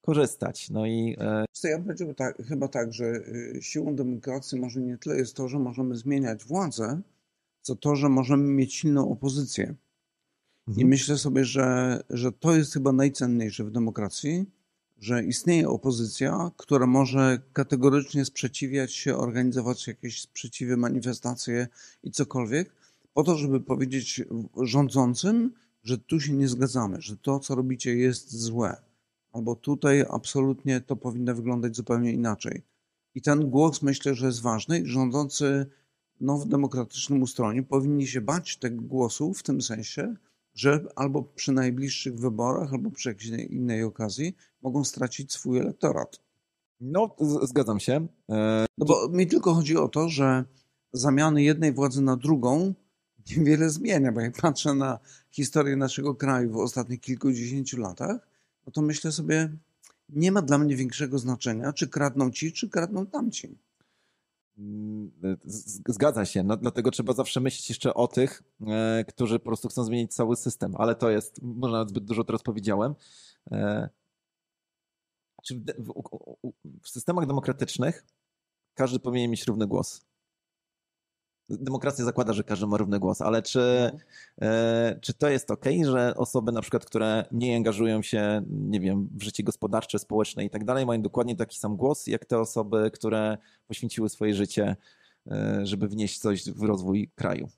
korzystać. 0.00 0.70
No 0.70 0.86
i... 0.86 1.16
E, 1.18 1.44
ja 1.64 1.78
bym 1.78 2.14
tak, 2.14 2.36
chyba 2.48 2.68
tak, 2.68 2.92
że 2.92 3.04
y, 3.04 3.58
siłą 3.62 3.96
demokracji 3.96 4.60
może 4.60 4.80
nie 4.80 4.98
tyle 4.98 5.16
jest 5.16 5.36
to, 5.36 5.48
że 5.48 5.58
możemy 5.58 5.96
zmieniać 5.96 6.44
władzę, 6.44 7.00
co 7.62 7.76
to, 7.76 7.96
że 7.96 8.08
możemy 8.08 8.44
mieć 8.44 8.74
silną 8.74 9.10
opozycję. 9.10 9.74
Mhm. 10.68 10.86
I 10.86 10.90
myślę 10.90 11.18
sobie, 11.18 11.44
że, 11.44 12.00
że 12.10 12.32
to 12.32 12.56
jest 12.56 12.72
chyba 12.72 12.92
najcenniejsze 12.92 13.64
w 13.64 13.70
demokracji, 13.70 14.46
że 15.04 15.24
istnieje 15.24 15.68
opozycja, 15.68 16.50
która 16.56 16.86
może 16.86 17.38
kategorycznie 17.52 18.24
sprzeciwiać 18.24 18.94
się, 18.94 19.16
organizować 19.16 19.86
jakieś 19.86 20.20
sprzeciwy, 20.20 20.76
manifestacje 20.76 21.68
i 22.02 22.10
cokolwiek, 22.10 22.72
po 23.12 23.24
to, 23.24 23.36
żeby 23.36 23.60
powiedzieć 23.60 24.22
rządzącym, 24.62 25.52
że 25.82 25.98
tu 25.98 26.20
się 26.20 26.32
nie 26.32 26.48
zgadzamy, 26.48 27.00
że 27.00 27.16
to, 27.16 27.40
co 27.40 27.54
robicie, 27.54 27.96
jest 27.96 28.36
złe. 28.36 28.76
Albo 29.32 29.56
tutaj 29.56 30.04
absolutnie 30.10 30.80
to 30.80 30.96
powinno 30.96 31.34
wyglądać 31.34 31.76
zupełnie 31.76 32.12
inaczej. 32.12 32.62
I 33.14 33.22
ten 33.22 33.50
głos 33.50 33.82
myślę, 33.82 34.14
że 34.14 34.26
jest 34.26 34.42
ważny 34.42 34.82
rządzący 34.86 35.66
no, 36.20 36.38
w 36.38 36.48
demokratycznym 36.48 37.22
ustrojeniu 37.22 37.64
powinni 37.64 38.06
się 38.06 38.20
bać 38.20 38.56
tego 38.56 38.82
głosu 38.82 39.34
w 39.34 39.42
tym 39.42 39.62
sensie, 39.62 40.16
że 40.54 40.84
albo 40.96 41.22
przy 41.22 41.52
najbliższych 41.52 42.18
wyborach, 42.18 42.72
albo 42.72 42.90
przy 42.90 43.08
jakiejś 43.08 43.30
innej 43.50 43.82
okazji 43.82 44.36
mogą 44.62 44.84
stracić 44.84 45.32
swój 45.32 45.58
elektorat. 45.58 46.20
No, 46.80 47.16
zgadzam 47.42 47.80
się. 47.80 48.06
E... 48.30 48.66
No 48.78 48.86
bo 48.86 49.08
mi 49.08 49.26
tylko 49.26 49.54
chodzi 49.54 49.76
o 49.76 49.88
to, 49.88 50.08
że 50.08 50.44
zamiany 50.92 51.42
jednej 51.42 51.72
władzy 51.72 52.02
na 52.02 52.16
drugą 52.16 52.74
niewiele 53.30 53.70
zmienia, 53.70 54.12
bo 54.12 54.20
jak 54.20 54.36
patrzę 54.40 54.74
na 54.74 54.98
historię 55.30 55.76
naszego 55.76 56.14
kraju 56.14 56.52
w 56.52 56.56
ostatnich 56.56 57.00
kilkudziesięciu 57.00 57.80
latach, 57.80 58.28
no 58.66 58.72
to 58.72 58.82
myślę 58.82 59.12
sobie, 59.12 59.56
nie 60.08 60.32
ma 60.32 60.42
dla 60.42 60.58
mnie 60.58 60.76
większego 60.76 61.18
znaczenia, 61.18 61.72
czy 61.72 61.88
kradną 61.88 62.30
ci, 62.30 62.52
czy 62.52 62.68
kradną 62.68 63.06
tamci. 63.06 63.58
Zgadza 65.86 66.24
się, 66.24 66.42
no, 66.42 66.56
dlatego 66.56 66.90
trzeba 66.90 67.12
zawsze 67.12 67.40
myśleć 67.40 67.68
jeszcze 67.68 67.94
o 67.94 68.08
tych, 68.08 68.42
e, 68.66 69.04
którzy 69.08 69.38
po 69.38 69.44
prostu 69.44 69.68
chcą 69.68 69.84
zmienić 69.84 70.14
cały 70.14 70.36
system, 70.36 70.74
ale 70.78 70.94
to 70.94 71.10
jest, 71.10 71.42
może 71.42 71.72
nawet 71.72 71.88
zbyt 71.88 72.04
dużo 72.04 72.24
teraz 72.24 72.42
powiedziałem. 72.42 72.94
E, 73.50 73.88
w 76.82 76.88
systemach 76.88 77.26
demokratycznych 77.26 78.06
każdy 78.74 78.98
powinien 78.98 79.30
mieć 79.30 79.46
równy 79.46 79.66
głos 79.66 80.06
demokracja 81.48 82.04
zakłada, 82.04 82.32
że 82.32 82.44
każdy 82.44 82.66
ma 82.66 82.76
równy 82.76 82.98
głos, 82.98 83.20
ale 83.20 83.42
czy, 83.42 83.90
no. 84.40 84.46
e, 84.48 84.98
czy 85.00 85.14
to 85.14 85.28
jest 85.28 85.50
ok, 85.50 85.64
że 85.84 86.14
osoby 86.16 86.52
na 86.52 86.60
przykład, 86.60 86.84
które 86.84 87.24
nie 87.32 87.56
angażują 87.56 88.02
się, 88.02 88.42
nie 88.50 88.80
wiem, 88.80 89.08
w 89.14 89.22
życie 89.22 89.42
gospodarcze, 89.42 89.98
społeczne 89.98 90.44
i 90.44 90.50
tak 90.50 90.64
dalej, 90.64 90.86
mają 90.86 91.02
dokładnie 91.02 91.36
taki 91.36 91.58
sam 91.58 91.76
głos, 91.76 92.06
jak 92.06 92.24
te 92.24 92.38
osoby, 92.38 92.90
które 92.90 93.38
poświęciły 93.68 94.08
swoje 94.08 94.34
życie, 94.34 94.76
e, 95.30 95.60
żeby 95.66 95.88
wnieść 95.88 96.18
coś 96.18 96.50
w 96.50 96.62
rozwój 96.62 97.10
kraju? 97.14 97.48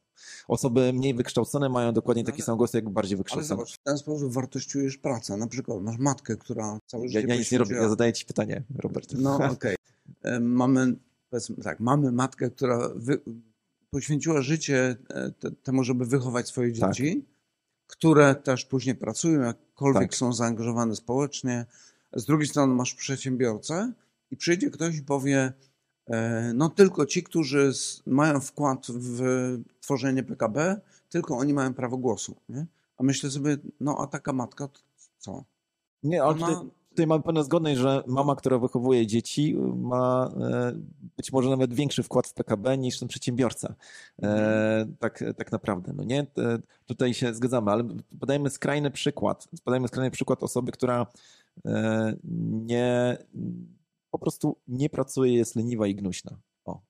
Osoby 0.48 0.92
mniej 0.92 1.14
wykształcone 1.14 1.68
mają 1.68 1.92
dokładnie 1.92 2.24
taki 2.24 2.42
sam 2.42 2.56
głos, 2.56 2.74
jak 2.74 2.88
bardziej 2.88 3.18
wykształcone. 3.18 3.48
Ale 3.48 3.66
zobacz, 3.66 3.78
w 3.78 3.82
ten 3.82 3.98
sposób 3.98 4.32
wartościujesz 4.32 4.98
pracę. 4.98 5.36
Na 5.36 5.46
przykład 5.46 5.82
masz 5.82 5.98
matkę, 5.98 6.36
która 6.36 6.78
całe 6.86 7.08
życie 7.08 7.20
Ja, 7.20 7.26
ja 7.34 7.36
nic 7.36 7.52
nie 7.52 7.58
robię, 7.58 7.76
ja 7.76 7.88
zadaję 7.88 8.12
ci 8.12 8.26
pytanie, 8.26 8.62
Robert. 8.78 9.12
No 9.18 9.36
okej. 9.36 9.52
Okay. 9.52 9.76
E, 10.22 10.40
mamy, 10.40 10.96
powiedzmy 11.30 11.56
tak, 11.56 11.80
mamy 11.80 12.12
matkę, 12.12 12.50
która 12.50 12.90
wy, 12.94 13.20
poświęciła 13.90 14.42
życie 14.42 14.96
e, 15.10 15.32
temu, 15.62 15.84
żeby 15.84 16.06
wychować 16.06 16.48
swoje 16.48 16.72
tak. 16.72 16.92
dzieci, 16.92 17.16
tak. 17.16 17.26
które 17.86 18.34
też 18.34 18.64
później 18.64 18.94
pracują, 18.94 19.40
jakkolwiek 19.40 20.10
tak. 20.10 20.14
są 20.14 20.32
zaangażowane 20.32 20.96
społecznie. 20.96 21.66
Z 22.12 22.24
drugiej 22.24 22.48
strony 22.48 22.74
masz 22.74 22.94
przedsiębiorcę 22.94 23.92
i 24.30 24.36
przyjdzie 24.36 24.70
ktoś 24.70 24.96
i 24.96 25.02
powie, 25.02 25.52
e, 26.06 26.52
no 26.54 26.68
tylko 26.68 27.06
ci, 27.06 27.22
którzy 27.22 27.72
mają 28.06 28.40
wkład 28.40 28.86
w 28.88 29.20
tworzenie 29.80 30.22
PKB, 30.22 30.80
tylko 31.08 31.36
oni 31.38 31.54
mają 31.54 31.74
prawo 31.74 31.96
głosu. 31.96 32.36
Nie? 32.48 32.66
A 32.96 33.02
myślę 33.02 33.30
sobie, 33.30 33.56
no 33.80 33.96
a 34.00 34.06
taka 34.06 34.32
matka, 34.32 34.68
to 34.68 34.80
co? 35.18 35.44
Nie, 36.02 36.22
ale 36.22 36.30
Ona... 36.30 36.64
tutaj, 36.96 37.06
mamy 37.06 37.22
pewną 37.22 37.42
zgodność, 37.42 37.80
że 37.80 38.02
mama, 38.06 38.36
która 38.36 38.58
wychowuje 38.58 39.06
dzieci, 39.06 39.54
ma 39.76 40.30
e, 40.40 40.72
być 41.16 41.32
może 41.32 41.50
nawet 41.50 41.74
większy 41.74 42.02
wkład 42.02 42.26
w 42.26 42.34
PKB 42.34 42.78
niż 42.78 42.98
ten 42.98 43.08
przedsiębiorca. 43.08 43.74
E, 44.22 44.86
tak, 44.98 45.24
tak 45.36 45.52
naprawdę, 45.52 45.92
no 45.96 46.04
nie? 46.04 46.26
Tutaj 46.86 47.14
się 47.14 47.34
zgadzamy, 47.34 47.70
ale 47.70 47.84
podajemy 48.20 48.50
skrajny 48.50 48.90
przykład. 48.90 49.48
Podajemy 49.64 49.88
skrajny 49.88 50.10
przykład 50.10 50.42
osoby, 50.42 50.72
która 50.72 51.06
e, 51.66 52.16
nie, 52.52 53.18
po 54.10 54.18
prostu 54.18 54.56
nie 54.68 54.90
pracuje, 54.90 55.34
jest 55.34 55.56
leniwa 55.56 55.86
i 55.86 55.94
gnuśna. 55.94 56.38
O. 56.64 56.80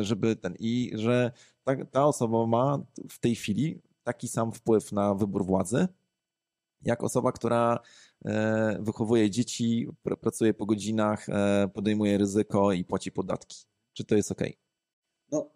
Żeby 0.00 0.36
ten, 0.36 0.54
i 0.58 0.92
że 0.94 1.32
ta, 1.64 1.84
ta 1.84 2.06
osoba 2.06 2.46
ma 2.46 2.78
w 3.10 3.18
tej 3.18 3.34
chwili 3.34 3.80
taki 4.04 4.28
sam 4.28 4.52
wpływ 4.52 4.92
na 4.92 5.14
wybór 5.14 5.46
władzy, 5.46 5.88
jak 6.86 7.02
osoba, 7.02 7.32
która 7.32 7.78
e, 8.24 8.78
wychowuje 8.80 9.30
dzieci, 9.30 9.88
pracuje 10.20 10.54
po 10.54 10.66
godzinach, 10.66 11.28
e, 11.28 11.68
podejmuje 11.74 12.18
ryzyko 12.18 12.72
i 12.72 12.84
płaci 12.84 13.12
podatki. 13.12 13.66
Czy 13.92 14.04
to 14.04 14.16
jest 14.16 14.32
ok? 14.32 14.42
No, 15.32 15.50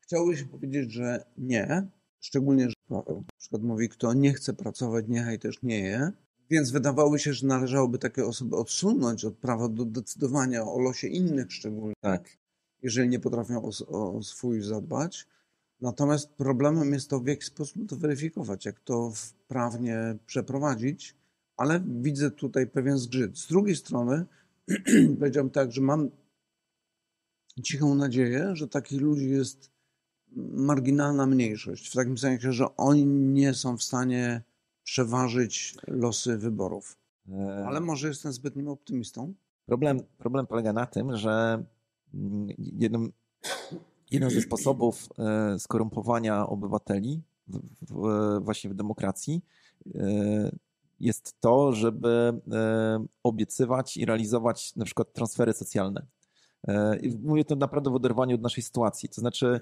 chciałbym 0.00 0.48
powiedzieć, 0.48 0.92
że 0.92 1.24
nie. 1.38 1.86
Szczególnie, 2.20 2.68
że 2.68 2.74
Paweł 2.88 3.16
na 3.16 3.38
przykład 3.38 3.62
mówi, 3.62 3.88
kto 3.88 4.14
nie 4.14 4.32
chce 4.32 4.54
pracować, 4.54 5.04
niechaj 5.08 5.38
też 5.38 5.62
nie 5.62 5.78
je. 5.80 6.12
Więc 6.50 6.70
wydawało 6.70 7.18
się, 7.18 7.32
że 7.32 7.46
należałoby 7.46 7.98
takie 7.98 8.26
osoby 8.26 8.56
odsunąć 8.56 9.24
od 9.24 9.36
prawa 9.36 9.68
do 9.68 9.84
decydowania 9.84 10.64
o 10.64 10.78
losie 10.78 11.08
innych 11.08 11.52
szczególnie. 11.52 11.94
Tak. 12.00 12.36
Jeżeli 12.82 13.08
nie 13.08 13.20
potrafią 13.20 13.62
o, 13.62 13.70
o 14.16 14.22
swój 14.22 14.62
zadbać. 14.62 15.26
Natomiast 15.82 16.32
problemem 16.32 16.92
jest 16.92 17.10
to, 17.10 17.20
w 17.20 17.26
jaki 17.26 17.44
sposób 17.44 17.88
to 17.88 17.96
weryfikować, 17.96 18.66
jak 18.66 18.80
to 18.80 19.12
prawnie 19.48 20.18
przeprowadzić, 20.26 21.16
ale 21.56 21.82
widzę 21.86 22.30
tutaj 22.30 22.66
pewien 22.66 22.98
zgrzyt. 22.98 23.38
Z 23.38 23.48
drugiej 23.48 23.76
strony 23.76 24.26
powiedziałbym 25.18 25.50
tak, 25.50 25.72
że 25.72 25.80
mam 25.80 26.10
cichą 27.62 27.94
nadzieję, 27.94 28.56
że 28.56 28.68
takich 28.68 29.00
ludzi 29.00 29.30
jest 29.30 29.70
marginalna 30.36 31.26
mniejszość, 31.26 31.90
w 31.90 31.94
takim 31.94 32.18
sensie, 32.18 32.52
że 32.52 32.76
oni 32.76 33.06
nie 33.06 33.54
są 33.54 33.76
w 33.76 33.82
stanie 33.82 34.42
przeważyć 34.84 35.76
losy 35.86 36.38
wyborów. 36.38 36.96
E, 37.28 37.64
ale 37.66 37.80
może 37.80 38.08
jestem 38.08 38.32
zbytnim 38.32 38.68
optymistą? 38.68 39.34
Problem, 39.66 40.00
problem 40.18 40.46
polega 40.46 40.72
na 40.72 40.86
tym, 40.86 41.16
że 41.16 41.64
mm, 42.14 42.48
jednym 42.58 43.12
jeden 44.12 44.30
ze 44.30 44.40
sposobów 44.40 45.08
e, 45.18 45.58
skorumpowania 45.58 46.46
obywateli 46.46 47.22
właśnie 48.40 48.70
w 48.70 48.74
demokracji 48.74 49.42
e, 49.94 50.50
jest 51.00 51.40
to, 51.40 51.72
żeby 51.72 52.40
e, 52.52 53.04
obiecywać 53.22 53.96
i 53.96 54.04
realizować 54.06 54.76
na 54.76 54.84
przykład 54.84 55.12
transfery 55.12 55.52
socjalne. 55.52 56.06
Mówię 57.22 57.44
to 57.44 57.56
naprawdę 57.56 57.90
w 57.90 57.94
oderwaniu 57.94 58.34
od 58.34 58.42
naszej 58.42 58.62
sytuacji. 58.62 59.08
To 59.08 59.20
znaczy, 59.20 59.60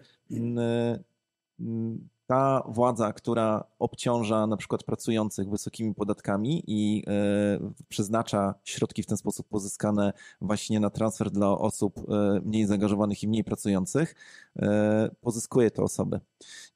ta 2.30 2.62
władza, 2.68 3.12
która 3.12 3.64
obciąża 3.78 4.46
na 4.46 4.56
przykład 4.56 4.84
pracujących 4.84 5.50
wysokimi 5.50 5.94
podatkami 5.94 6.62
i 6.66 7.04
e, 7.06 7.72
przeznacza 7.88 8.54
środki 8.64 9.02
w 9.02 9.06
ten 9.06 9.16
sposób 9.16 9.48
pozyskane 9.48 10.12
właśnie 10.40 10.80
na 10.80 10.90
transfer 10.90 11.30
dla 11.30 11.50
osób 11.50 11.98
e, 11.98 12.40
mniej 12.44 12.66
zaangażowanych 12.66 13.22
i 13.22 13.28
mniej 13.28 13.44
pracujących, 13.44 14.14
e, 14.56 15.10
pozyskuje 15.20 15.70
te 15.70 15.82
osoby. 15.82 16.20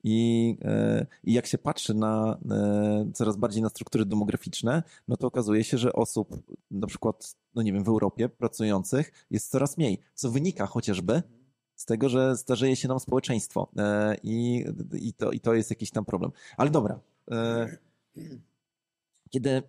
I, 0.05 0.59
I 1.25 1.33
jak 1.33 1.47
się 1.47 1.59
patrzy 1.59 1.95
na 1.95 2.39
coraz 3.15 3.37
bardziej 3.37 3.63
na 3.63 3.69
struktury 3.69 4.07
demograficzne, 4.07 4.83
no 5.09 5.17
to 5.17 5.27
okazuje 5.27 5.65
się, 5.65 5.79
że 5.79 5.93
osób 5.93 6.37
na 6.71 6.87
przykład, 6.87 7.37
no 7.55 7.63
nie 7.63 7.73
wiem, 7.73 7.85
w 7.85 7.89
Europie 7.89 8.29
pracujących 8.29 9.13
jest 9.31 9.51
coraz 9.51 9.79
mniej, 9.79 10.01
co 10.15 10.31
wynika 10.31 10.67
chociażby 10.67 11.23
z 11.77 11.85
tego, 11.85 12.09
że 12.09 12.37
starzeje 12.37 12.77
się 12.77 12.89
nam 12.89 13.01
społeczeństwo 13.01 13.69
e, 13.77 14.17
i, 14.23 14.65
i, 14.93 15.13
to, 15.13 15.31
i 15.31 15.41
to 15.41 15.55
jest 15.55 15.71
jakiś 15.71 15.91
tam 15.91 16.05
problem. 16.05 16.31
Ale 16.57 16.71
dobra. 16.71 17.01
E, 17.31 17.69
kiedy 19.31 19.63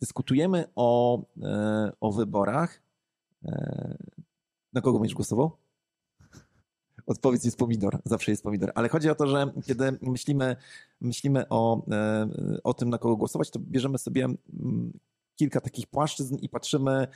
dyskutujemy 0.00 0.64
o, 0.76 1.22
e, 1.42 1.92
o 2.00 2.12
wyborach, 2.12 2.82
na 4.72 4.80
kogo 4.80 4.98
będziesz 4.98 5.14
głosował? 5.14 5.56
Odpowiedź 7.06 7.44
jest 7.44 7.56
pomidor, 7.56 7.98
zawsze 8.04 8.30
jest 8.30 8.42
pomidor. 8.42 8.72
Ale 8.74 8.88
chodzi 8.88 9.10
o 9.10 9.14
to, 9.14 9.26
że 9.26 9.52
kiedy 9.66 9.98
myślimy, 10.02 10.56
myślimy 11.00 11.48
o, 11.48 11.86
o 12.64 12.74
tym, 12.74 12.90
na 12.90 12.98
kogo 12.98 13.16
głosować, 13.16 13.50
to 13.50 13.58
bierzemy 13.58 13.98
sobie 13.98 14.28
kilka 15.36 15.60
takich 15.60 15.86
płaszczyzn 15.86 16.36
i 16.36 16.48
patrzymy, 16.48 17.08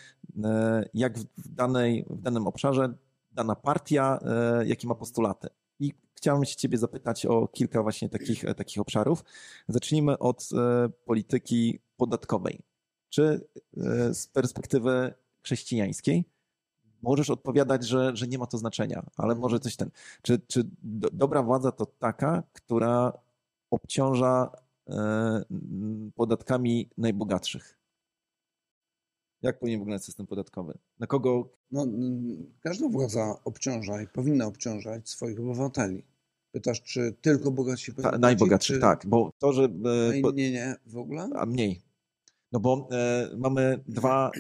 jak 0.95 1.19
w, 1.19 1.49
danej, 1.49 2.07
w 2.11 2.21
danym 2.21 2.47
obszarze 2.47 2.95
dana 3.33 3.55
partia, 3.55 4.19
e, 4.23 4.67
jakie 4.67 4.89
ma 4.89 4.95
postulaty. 4.95 5.49
I 5.81 5.93
chciałem 6.15 6.45
się 6.45 6.57
ciebie 6.57 6.79
zapytać 6.79 7.27
o 7.27 7.49
kilka 7.49 7.83
właśnie 7.83 8.09
takich, 8.09 8.45
e, 8.45 8.55
takich 8.55 8.81
obszarów. 8.81 9.25
Zacznijmy 9.69 10.19
od 10.19 10.49
e, 10.53 10.89
polityki 10.89 11.81
podatkowej. 11.97 12.61
Czy 13.09 13.49
z 14.13 14.27
perspektywy 14.27 15.15
chrześcijańskiej 15.43 16.25
możesz 17.03 17.31
odpowiadać, 17.31 17.87
że, 17.87 18.17
że 18.17 18.27
nie 18.27 18.39
ma 18.39 18.47
to 18.47 18.59
znaczenia, 18.59 19.07
ale 19.17 19.35
może 19.35 19.61
coś 19.61 19.77
ten. 19.77 19.91
Czy, 20.23 20.39
czy 20.39 20.65
do, 20.83 21.11
dobra 21.13 21.43
władza 21.43 21.73
to 21.73 21.87
taka, 21.87 22.43
która 22.53 23.13
obciąża 23.71 24.51
podatkami 26.15 26.91
najbogatszych? 26.99 27.82
Jak 29.43 29.59
powinien 29.59 29.81
wyglądać 29.81 30.05
system 30.05 30.27
podatkowy? 30.27 30.79
Na 30.99 31.07
kogo? 31.07 31.49
No, 31.71 31.87
każda 32.61 32.89
władza 32.89 33.37
obciąża 33.45 34.03
i 34.03 34.07
powinna 34.07 34.47
obciążać 34.47 35.09
swoich 35.09 35.41
obywateli. 35.41 36.03
Pytasz, 36.53 36.83
czy 36.83 37.15
tylko 37.21 37.51
bogatsi 37.51 37.95
Ta, 37.95 38.19
Najbogatszych, 38.19 38.77
czy... 38.77 38.81
tak. 38.81 39.07
Bo 39.07 39.31
to, 39.39 39.53
że. 39.53 39.69
No 40.23 40.31
nie, 40.31 40.51
nie, 40.51 40.75
w 40.87 40.97
ogóle? 40.97 41.29
A 41.35 41.47
mniej. 41.47 41.83
No 42.53 42.61
bo 42.61 42.89
e, 42.93 43.31
mamy 43.37 43.81
dwa. 43.89 44.31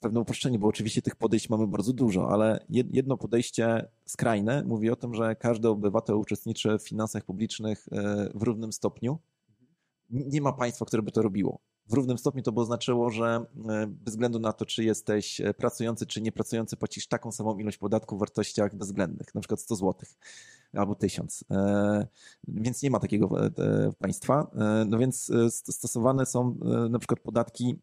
Pewne 0.00 0.20
uproszczenie, 0.20 0.58
bo 0.58 0.66
oczywiście 0.66 1.02
tych 1.02 1.16
podejść 1.16 1.50
mamy 1.50 1.66
bardzo 1.66 1.92
dużo, 1.92 2.30
ale 2.30 2.66
jedno 2.68 3.16
podejście 3.16 3.88
skrajne 4.04 4.64
mówi 4.64 4.90
o 4.90 4.96
tym, 4.96 5.14
że 5.14 5.36
każdy 5.36 5.68
obywatel 5.68 6.16
uczestniczy 6.16 6.78
w 6.78 6.88
finansach 6.88 7.24
publicznych 7.24 7.86
e, 7.92 8.28
w 8.34 8.42
równym 8.42 8.72
stopniu. 8.72 9.18
Nie 10.10 10.40
ma 10.40 10.52
państwa, 10.52 10.84
które 10.84 11.02
by 11.02 11.12
to 11.12 11.22
robiło 11.22 11.60
w 11.88 11.92
równym 11.92 12.18
stopniu 12.18 12.42
to 12.42 12.52
by 12.52 12.60
oznaczyło, 12.60 13.10
że 13.10 13.46
e, 13.68 13.86
bez 13.86 14.14
względu 14.14 14.38
na 14.38 14.52
to, 14.52 14.66
czy 14.66 14.84
jesteś 14.84 15.40
e, 15.40 15.54
pracujący, 15.54 16.06
czy 16.06 16.20
niepracujący, 16.22 16.76
płacisz 16.76 17.06
taką 17.06 17.32
samą 17.32 17.58
ilość 17.58 17.78
podatku 17.78 18.16
w 18.16 18.18
wartościach 18.18 18.74
bezwzględnych, 18.74 19.34
na 19.34 19.40
przykład 19.40 19.60
100 19.60 19.76
zł 19.76 19.94
albo 20.72 20.94
1000. 20.94 21.44
E, 21.50 22.06
więc 22.48 22.82
nie 22.82 22.90
ma 22.90 22.98
takiego 22.98 23.30
państwa. 23.98 24.50
No 24.86 24.98
więc 24.98 25.32
stosowane 25.50 26.26
są 26.26 26.58
na 26.90 26.98
przykład 26.98 27.20
podatki 27.20 27.78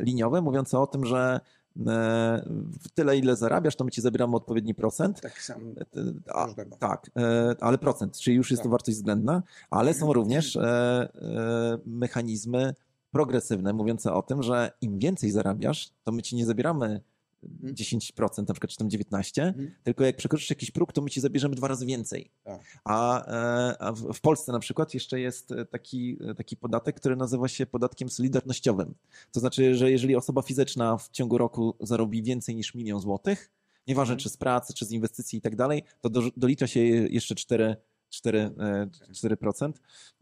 liniowe, 0.00 0.40
mówiące 0.40 0.78
o 0.78 0.86
tym, 0.86 1.04
że 1.04 1.40
tyle, 2.94 3.16
ile 3.16 3.36
zarabiasz, 3.36 3.76
to 3.76 3.84
my 3.84 3.90
ci 3.90 4.00
zabieramy 4.00 4.36
odpowiedni 4.36 4.74
procent. 4.74 5.20
Taki 5.20 5.40
sam 5.40 5.74
A, 6.34 6.46
Tak, 6.78 7.10
ale 7.60 7.78
procent, 7.78 8.18
czyli 8.18 8.36
już 8.36 8.50
jest 8.50 8.60
tak. 8.60 8.64
to 8.64 8.70
wartość 8.70 8.96
względna, 8.96 9.42
ale 9.70 9.94
są 9.94 10.12
również 10.12 10.58
mechanizmy 11.86 12.74
progresywne, 13.10 13.72
mówiące 13.72 14.12
o 14.12 14.22
tym, 14.22 14.42
że 14.42 14.72
im 14.80 14.98
więcej 14.98 15.30
zarabiasz, 15.30 15.90
to 16.04 16.12
my 16.12 16.22
ci 16.22 16.36
nie 16.36 16.46
zabieramy 16.46 17.00
10%, 17.62 18.48
na 18.48 18.54
przykład, 18.54 18.70
czy 18.70 18.76
tam 18.76 18.88
19%, 18.88 19.42
mhm. 19.42 19.70
tylko 19.82 20.04
jak 20.04 20.16
przekroczysz 20.16 20.50
jakiś 20.50 20.70
próg, 20.70 20.92
to 20.92 21.02
my 21.02 21.10
ci 21.10 21.20
zabierzemy 21.20 21.54
dwa 21.54 21.68
razy 21.68 21.86
więcej. 21.86 22.30
Tak. 22.44 22.60
A, 22.84 23.26
e, 23.26 23.82
a, 23.82 23.92
w 23.92 24.20
Polsce 24.20 24.52
na 24.52 24.58
przykład 24.58 24.94
jeszcze 24.94 25.20
jest 25.20 25.54
taki, 25.70 26.18
taki 26.36 26.56
podatek, 26.56 26.96
który 26.96 27.16
nazywa 27.16 27.48
się 27.48 27.66
podatkiem 27.66 28.08
solidarnościowym. 28.08 28.94
To 29.32 29.40
znaczy, 29.40 29.74
że 29.74 29.90
jeżeli 29.90 30.16
osoba 30.16 30.42
fizyczna 30.42 30.96
w 30.96 31.10
ciągu 31.10 31.38
roku 31.38 31.76
zarobi 31.80 32.22
więcej 32.22 32.56
niż 32.56 32.74
milion 32.74 33.00
złotych, 33.00 33.50
nieważne 33.86 34.12
mhm. 34.12 34.22
czy 34.22 34.28
z 34.28 34.36
pracy, 34.36 34.74
czy 34.74 34.86
z 34.86 34.92
inwestycji 34.92 35.38
i 35.38 35.42
tak 35.42 35.56
dalej, 35.56 35.82
to 36.00 36.10
do, 36.10 36.22
dolicza 36.36 36.66
się 36.66 36.80
jeszcze 36.80 37.34
4 37.34 37.76
4%. 38.10 38.50
4%. 39.12 39.68
E, 39.68 39.72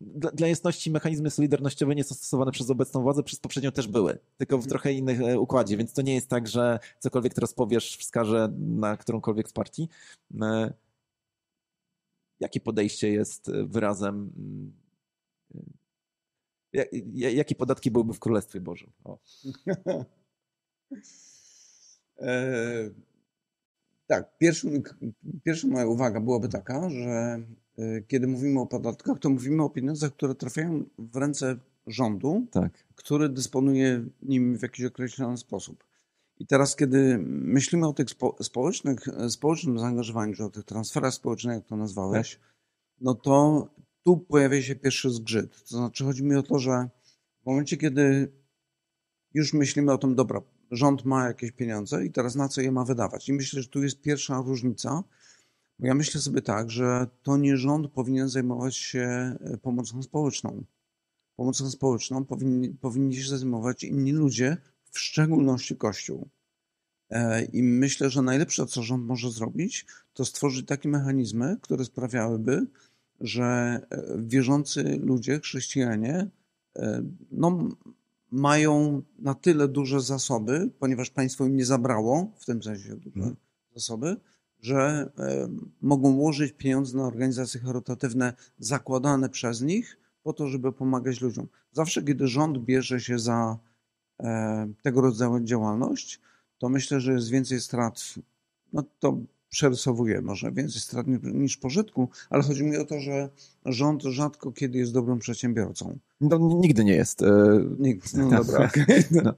dla, 0.00 0.30
dla 0.30 0.49
jasności 0.49 0.90
mechanizmy 0.90 1.30
solidarnościowe 1.30 1.95
nie 1.95 2.04
są 2.04 2.14
stosowane 2.14 2.52
przez 2.52 2.71
obecną 2.71 3.02
władzę, 3.02 3.23
przez 3.23 3.40
poprzednią 3.40 3.73
też 3.73 3.88
były, 3.88 4.18
tylko 4.37 4.57
w 4.57 4.61
mhm. 4.61 4.71
trochę 4.71 4.92
innych 4.92 5.21
e, 5.21 5.38
układzie, 5.38 5.76
więc 5.76 5.92
to 5.92 6.02
nie 6.02 6.14
jest 6.14 6.28
tak, 6.28 6.49
że 6.49 6.78
cokolwiek 6.99 7.35
teraz 7.35 7.54
powiesz 7.54 7.97
wskaże 7.97 8.52
na 8.59 8.97
którąkolwiek 8.97 9.49
z 9.49 9.52
partii. 9.52 9.88
E, 10.40 10.73
jakie 12.40 12.61
podejście 12.61 13.09
jest 13.12 13.50
wyrazem 13.50 14.33
jakie 17.14 17.54
podatki 17.54 17.90
byłyby 17.90 18.14
w 18.14 18.21
Królestwie 18.21 18.61
Bożym? 18.61 18.92
Tak, 24.09 24.38
pierwszym, 24.38 24.83
pierwsza 25.45 25.68
moja 25.68 25.87
uwaga 25.87 26.21
byłaby 26.21 26.49
taka, 26.49 26.90
że 26.90 27.38
kiedy 28.08 28.26
mówimy 28.26 28.61
o 28.61 28.66
podatkach, 28.66 29.18
to 29.18 29.30
mówimy 29.30 29.62
o 29.62 29.70
pieniądzach, 29.70 30.12
które 30.12 30.35
trafiają 30.35 30.85
w 30.99 31.16
ręce 31.16 31.56
rządu, 31.87 32.47
Tak. 32.50 32.73
który 32.94 33.28
dysponuje 33.28 34.04
nimi 34.23 34.58
w 34.58 34.62
jakiś 34.62 34.85
określony 34.85 35.37
sposób. 35.37 35.85
I 36.38 36.47
teraz, 36.47 36.76
kiedy 36.76 37.18
myślimy 37.28 37.88
o 37.88 37.92
tych 37.92 38.11
spo, 38.11 38.37
społecznych, 38.40 39.00
społecznym 39.28 39.78
zaangażowaniu, 39.78 40.35
czy 40.35 40.44
o 40.44 40.50
tych 40.50 40.64
transferach 40.64 41.14
społecznych, 41.14 41.54
jak 41.54 41.66
to 41.66 41.76
nazwałeś, 41.76 42.40
no 43.00 43.14
to 43.14 43.68
tu 44.04 44.16
pojawia 44.16 44.62
się 44.62 44.76
pierwszy 44.76 45.11
zgrzyt. 45.11 45.64
To 45.68 45.76
znaczy, 45.76 46.04
chodzi 46.04 46.25
mi 46.25 46.35
o 46.35 46.42
to, 46.42 46.58
że 46.58 46.88
w 47.42 47.47
momencie, 47.47 47.76
kiedy 47.76 48.32
już 49.35 49.52
myślimy 49.52 49.92
o 49.92 49.99
tym, 49.99 50.14
dobra, 50.14 50.40
rząd 50.70 51.04
ma 51.04 51.26
jakieś 51.26 51.52
pieniądze 51.52 52.04
i 52.06 52.11
teraz 52.11 52.35
na 52.35 52.49
co 52.49 52.61
je 52.61 52.73
ma 52.73 52.85
wydawać? 52.85 53.28
I 53.28 53.32
myślę, 53.32 53.62
że 53.62 53.68
tu 53.68 53.82
jest 53.82 54.00
pierwsza 54.00 54.42
różnica, 54.47 55.04
ja 55.80 55.94
myślę 55.94 56.20
sobie 56.20 56.42
tak, 56.42 56.70
że 56.70 57.06
to 57.23 57.37
nie 57.37 57.56
rząd 57.56 57.90
powinien 57.90 58.28
zajmować 58.28 58.76
się 58.76 59.00
e, 59.00 59.58
pomocą 59.62 60.02
społeczną. 60.02 60.64
Pomocą 61.37 61.70
społeczną 61.70 62.25
powinni, 62.25 62.68
powinni 62.68 63.16
się 63.16 63.37
zajmować 63.37 63.85
inni 63.85 64.12
ludzie, 64.12 64.56
w 64.90 64.99
szczególności 64.99 65.76
Kościół. 65.76 66.28
E, 67.11 67.44
I 67.44 67.62
myślę, 67.62 68.11
że 68.11 68.23
najlepsze, 68.23 68.66
co 68.66 68.82
rząd 68.82 69.06
może 69.06 69.30
zrobić, 69.30 69.87
to 70.12 70.25
stworzyć 70.25 70.66
takie 70.66 70.88
mechanizmy, 70.88 71.56
które 71.61 71.85
sprawiałyby, 71.85 72.66
że 73.20 73.44
e, 73.90 74.02
wierzący 74.18 74.99
ludzie, 75.02 75.40
chrześcijanie, 75.40 76.30
no, 77.30 77.68
mają 78.30 79.02
na 79.18 79.35
tyle 79.35 79.68
duże 79.68 80.00
zasoby, 80.00 80.70
ponieważ 80.78 81.11
państwo 81.11 81.47
im 81.47 81.56
nie 81.56 81.64
zabrało, 81.64 82.32
w 82.37 82.44
tym 82.44 82.62
sensie 82.62 82.97
duże 82.97 83.20
hmm. 83.20 83.37
zasoby, 83.75 84.16
że 84.60 85.10
mogą 85.80 86.16
łożyć 86.16 86.52
pieniądze 86.52 86.98
na 86.98 87.04
organizacje 87.04 87.60
charytatywne 87.60 88.32
zakładane 88.58 89.28
przez 89.28 89.62
nich 89.62 89.98
po 90.22 90.32
to, 90.32 90.46
żeby 90.46 90.72
pomagać 90.72 91.20
ludziom. 91.20 91.46
Zawsze, 91.72 92.02
kiedy 92.02 92.28
rząd 92.28 92.58
bierze 92.58 93.00
się 93.00 93.18
za 93.18 93.58
tego 94.82 95.00
rodzaju 95.00 95.40
działalność, 95.40 96.20
to 96.58 96.68
myślę, 96.68 97.00
że 97.00 97.12
jest 97.12 97.30
więcej 97.30 97.60
strat. 97.60 98.14
No 98.72 98.84
to 98.98 99.18
przerysowuję 99.48 100.22
może 100.22 100.52
więcej 100.52 100.80
strat 100.80 101.06
niż 101.22 101.56
pożytku, 101.56 102.08
ale 102.30 102.42
chodzi 102.42 102.64
mi 102.64 102.76
o 102.76 102.84
to, 102.84 103.00
że 103.00 103.28
rząd 103.64 104.02
rzadko 104.02 104.52
kiedy 104.52 104.78
jest 104.78 104.92
dobrym 104.92 105.18
przedsiębiorcą. 105.18 105.98
No, 106.20 106.38
nigdy 106.38 106.84
nie 106.84 106.94
jest. 106.94 107.22
E, 107.22 107.60
nigdy, 107.78 108.08
no 108.14 108.30
dobra. 108.44 108.66
Okay. 108.66 109.04
No. 109.10 109.34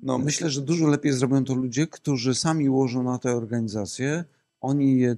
No, 0.00 0.18
myślę, 0.18 0.50
że 0.50 0.62
dużo 0.62 0.86
lepiej 0.86 1.12
zrobią 1.12 1.44
to 1.44 1.54
ludzie, 1.54 1.86
którzy 1.86 2.34
sami 2.34 2.68
łożą 2.68 3.02
na 3.02 3.18
te 3.18 3.36
organizacje, 3.36 4.24
oni 4.60 4.98
je 4.98 5.16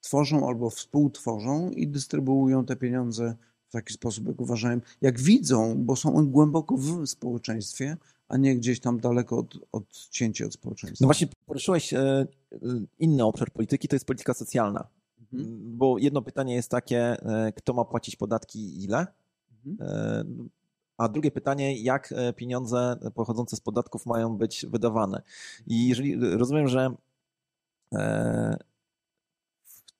tworzą 0.00 0.48
albo 0.48 0.70
współtworzą 0.70 1.70
i 1.70 1.88
dystrybuują 1.88 2.64
te 2.64 2.76
pieniądze 2.76 3.36
w 3.68 3.72
taki 3.72 3.92
sposób, 3.92 4.26
jak 4.26 4.40
uważają, 4.40 4.80
jak 5.00 5.20
widzą, 5.20 5.74
bo 5.84 5.96
są 5.96 6.26
głęboko 6.26 6.76
w 6.76 7.06
społeczeństwie, 7.06 7.96
a 8.28 8.36
nie 8.36 8.56
gdzieś 8.56 8.80
tam 8.80 9.00
daleko 9.00 9.38
od, 9.38 9.58
odcięci 9.72 10.44
od 10.44 10.52
społeczeństwa. 10.52 11.04
No 11.04 11.06
właśnie 11.06 11.28
poruszyłeś 11.46 11.94
e, 11.94 11.98
e, 12.00 12.26
inny 12.98 13.24
obszar 13.24 13.52
polityki, 13.52 13.88
to 13.88 13.96
jest 13.96 14.06
polityka 14.06 14.34
socjalna. 14.34 14.88
Mhm. 15.32 15.76
Bo 15.78 15.98
jedno 15.98 16.22
pytanie 16.22 16.54
jest 16.54 16.70
takie, 16.70 16.98
e, 16.98 17.52
kto 17.56 17.74
ma 17.74 17.84
płacić 17.84 18.16
podatki 18.16 18.58
i 18.58 18.84
ile? 18.84 19.06
Mhm. 19.66 20.48
A 20.98 21.08
drugie 21.08 21.30
pytanie, 21.30 21.82
jak 21.82 22.14
pieniądze 22.36 22.96
pochodzące 23.14 23.56
z 23.56 23.60
podatków 23.60 24.06
mają 24.06 24.36
być 24.36 24.66
wydawane? 24.66 25.22
I 25.66 25.88
jeżeli 25.88 26.36
rozumiem, 26.36 26.68
że 26.68 26.90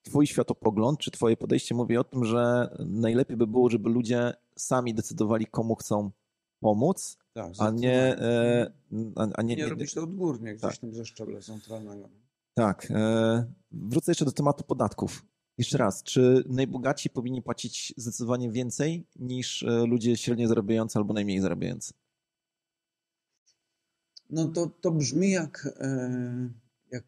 Twój 0.03 0.27
światopogląd 0.27 1.01
czy 1.01 1.11
Twoje 1.11 1.37
podejście 1.37 1.75
mówi 1.75 1.97
o 1.97 2.05
tym, 2.05 2.25
że 2.25 2.71
najlepiej 2.79 3.37
by 3.37 3.47
było, 3.47 3.71
żeby 3.71 3.91
ludzie 3.91 4.33
sami 4.57 4.95
decydowali, 4.95 5.47
komu 5.47 5.75
chcą 5.75 6.11
pomóc, 6.61 7.19
tak, 7.33 7.53
a, 7.59 7.71
nie, 7.71 8.19
e, 8.19 8.71
a, 9.17 9.27
a 9.35 9.43
nie, 9.43 9.57
nie, 9.57 9.69
robić 9.69 9.95
to 9.95 10.03
odgórnie 10.03 10.55
gdzieś 10.55 10.71
tak. 10.71 10.77
tam 10.77 10.95
ze 10.95 11.05
szczebla 11.05 11.41
centralnego. 11.41 12.09
Tak. 12.55 12.89
E, 12.91 13.53
wrócę 13.73 14.11
jeszcze 14.11 14.25
do 14.25 14.33
tematu 14.33 14.65
podatków. 14.65 15.27
Jeszcze 15.59 15.79
raz, 15.79 16.03
czy 16.03 16.45
najbogaci 16.49 17.11
powinni 17.11 17.43
płacić 17.43 17.95
zdecydowanie 17.97 18.51
więcej 18.51 19.07
niż 19.17 19.63
e, 19.63 19.87
ludzie 19.87 20.17
średnio 20.17 20.49
zarabiający 20.49 20.99
albo 20.99 21.15
najmniej 21.15 21.41
zarabiający? 21.41 21.93
No 24.31 24.49
to, 24.49 24.67
to 24.67 24.91
brzmi 24.91 25.31
jak, 25.31 25.69
jak, 26.91 27.05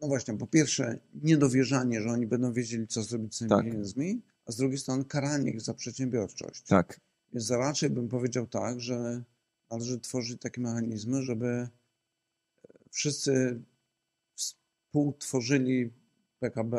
no 0.00 0.08
właśnie, 0.08 0.38
po 0.38 0.46
pierwsze 0.46 0.98
niedowierzanie, 1.14 2.02
że 2.02 2.08
oni 2.08 2.26
będą 2.26 2.52
wiedzieli, 2.52 2.86
co 2.86 3.02
zrobić 3.02 3.34
z 3.34 3.38
tymi 3.38 3.48
tak. 3.48 3.64
pieniędzmi, 3.64 4.22
a 4.46 4.52
z 4.52 4.56
drugiej 4.56 4.78
strony 4.78 5.04
karanie 5.04 5.50
ich 5.50 5.60
za 5.60 5.74
przedsiębiorczość. 5.74 6.62
Tak. 6.62 7.00
Więc 7.32 7.50
raczej 7.50 7.90
bym 7.90 8.08
powiedział 8.08 8.46
tak, 8.46 8.80
że 8.80 9.22
należy 9.70 10.00
tworzyć 10.00 10.40
takie 10.40 10.60
mechanizmy, 10.60 11.22
żeby 11.22 11.68
wszyscy 12.90 13.62
współtworzyli 14.34 15.92
PKB 16.38 16.76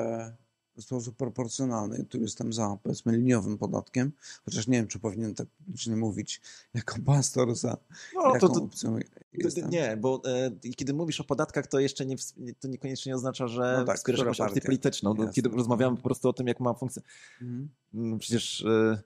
w 0.77 0.83
sposób 0.83 1.15
proporcjonalny. 1.15 2.05
Tu 2.05 2.21
jestem 2.21 2.53
za, 2.53 2.77
powiedzmy, 2.83 3.17
liniowym 3.17 3.57
podatkiem, 3.57 4.11
chociaż 4.45 4.67
nie 4.67 4.77
wiem, 4.77 4.87
czy 4.87 4.99
powinien 4.99 5.35
tak 5.35 5.47
publicznie 5.47 5.95
mówić 5.95 6.41
jako 6.73 6.95
pastor 7.05 7.55
za 7.55 7.77
no, 8.15 8.33
jaką 8.33 8.47
to, 8.47 8.53
to, 8.53 8.63
opcją 8.63 8.99
jestem. 9.33 9.69
Nie, 9.69 9.97
bo 9.97 10.21
e, 10.25 10.51
kiedy 10.75 10.93
mówisz 10.93 11.21
o 11.21 11.23
podatkach, 11.23 11.67
to 11.67 11.79
jeszcze 11.79 12.05
nie, 12.05 12.15
to 12.59 12.67
niekoniecznie 12.67 13.15
oznacza, 13.15 13.47
że 13.47 13.75
no 13.79 13.85
tak, 13.85 13.97
wspierasz 13.97 14.19
jakąś 14.19 14.37
partię 14.37 14.61
polityczną. 14.61 15.15
Jasne, 15.15 15.33
kiedy 15.33 15.49
rozmawiamy 15.49 15.97
po 15.97 16.03
prostu 16.03 16.29
o 16.29 16.33
tym, 16.33 16.47
jak 16.47 16.59
ma 16.59 16.73
funkcję. 16.73 17.01
Mhm. 17.41 17.69
Mm, 17.93 18.19
przecież... 18.19 18.61
E, 18.61 19.01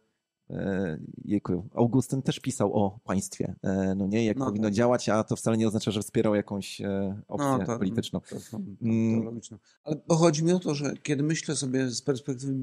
Jejku, 1.26 1.70
Augustyn 1.74 2.22
też 2.22 2.40
pisał 2.40 2.74
o 2.74 3.00
państwie, 3.04 3.56
e, 3.64 3.96
no 3.96 4.08
nie, 4.08 4.26
jak 4.26 4.38
no 4.38 4.46
powinno 4.46 4.68
tak. 4.68 4.74
działać, 4.74 5.10
a 5.10 5.24
to 5.24 5.36
wcale 5.36 5.58
nie 5.58 5.68
oznacza, 5.68 5.92
że 5.92 6.02
wspierał 6.02 6.36
jakąś 6.36 6.82
e, 6.82 7.22
opcję 7.28 7.58
no 7.60 7.66
to, 7.66 7.78
polityczną. 7.78 8.20
To, 8.20 8.36
to, 8.52 8.60
mm. 8.82 9.24
logiczne. 9.24 9.58
Ale 9.84 9.98
chodzi 10.10 10.44
mi 10.44 10.52
o 10.52 10.60
to, 10.60 10.76
że 10.76 10.98
kiedy 10.98 11.24
myślę 11.24 11.56
sobie 11.56 11.90
z 11.90 12.02
perspektywy 12.02 12.54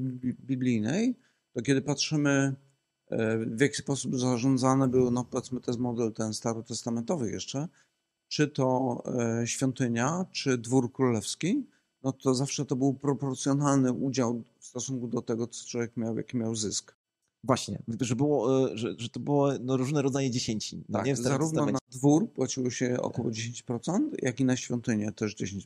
biblijnej, 0.45 1.15
to 1.53 1.61
kiedy 1.61 1.81
patrzymy 1.81 2.55
w 3.47 3.61
jaki 3.61 3.75
sposób 3.75 4.19
zarządzane 4.19 4.87
były, 4.87 5.11
no 5.11 5.23
powiedzmy, 5.23 5.61
to 5.61 5.71
jest 5.71 5.79
model 5.79 6.13
ten 6.13 6.33
starotestamentowy 6.33 7.31
jeszcze, 7.31 7.67
czy 8.27 8.47
to 8.47 9.03
świątynia, 9.45 10.25
czy 10.31 10.57
dwór 10.57 10.91
królewski, 10.91 11.67
no 12.03 12.11
to 12.11 12.35
zawsze 12.35 12.65
to 12.65 12.75
był 12.75 12.93
proporcjonalny 12.93 13.93
udział 13.93 14.43
w 14.59 14.65
stosunku 14.65 15.07
do 15.07 15.21
tego, 15.21 15.47
co 15.47 15.67
człowiek 15.67 15.97
miał, 15.97 16.17
jaki 16.17 16.37
miał 16.37 16.55
zysk. 16.55 16.98
Właśnie, 17.43 17.79
że, 18.01 18.15
było, 18.15 18.69
e, 18.71 18.77
że, 18.77 18.95
że 18.97 19.09
to 19.09 19.19
było 19.19 19.51
no, 19.59 19.77
różne 19.77 20.01
rodzaje 20.01 20.31
dziesięcin. 20.31 20.83
No, 20.89 20.99
tak, 20.99 21.07
nie? 21.07 21.15
zarówno 21.15 21.65
na 21.65 21.79
dwór 21.91 22.31
płaciło 22.31 22.69
się 22.69 23.01
około 23.01 23.29
10%, 23.29 24.09
jak 24.21 24.39
i 24.39 24.45
na 24.45 24.57
świątynię 24.57 25.11
też 25.11 25.35
10%. 25.35 25.65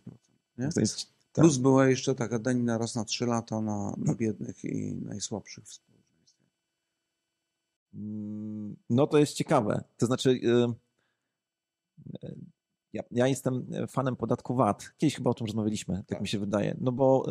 Nie? 0.58 0.70
Jest, 0.78 1.08
tak. 1.34 1.44
Plus 1.44 1.58
była 1.58 1.88
jeszcze 1.88 2.16
taka 2.16 2.40
danina 2.40 2.78
raz 2.78 2.96
na 2.96 3.06
3 3.06 3.26
lata 3.26 3.62
na, 3.62 3.96
na 3.98 4.16
biednych 4.16 4.66
i 4.66 4.96
najsłabszych 4.96 5.64
w 5.64 5.74
społeczeństwie. 5.74 6.46
Mm, 7.94 8.76
no 8.90 9.08
to 9.08 9.18
jest 9.18 9.34
ciekawe. 9.34 9.84
To 9.98 10.06
znaczy, 10.06 10.40
ja, 12.94 13.04
ja, 13.12 13.28
jestem 13.28 13.68
fanem 13.90 14.16
podatku 14.16 14.56
VAT. 14.56 14.94
Kiedyś 14.98 15.16
chyba 15.16 15.30
o 15.30 15.34
tym 15.34 15.48
rozmawialiśmy, 15.48 15.96
tak, 15.96 16.06
tak 16.06 16.22
mi 16.22 16.28
się 16.28 16.40
wydaje. 16.40 16.78
No 16.82 16.92
bo 16.92 17.26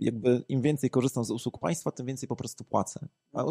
jakby 0.00 0.44
im 0.48 0.62
więcej 0.62 0.90
korzystam 0.90 1.24
z 1.24 1.30
usług 1.30 1.58
państwa, 1.58 1.90
tym 1.90 2.06
więcej 2.06 2.28
po 2.28 2.36
prostu 2.36 2.64
płacę. 2.64 3.08
A 3.32 3.44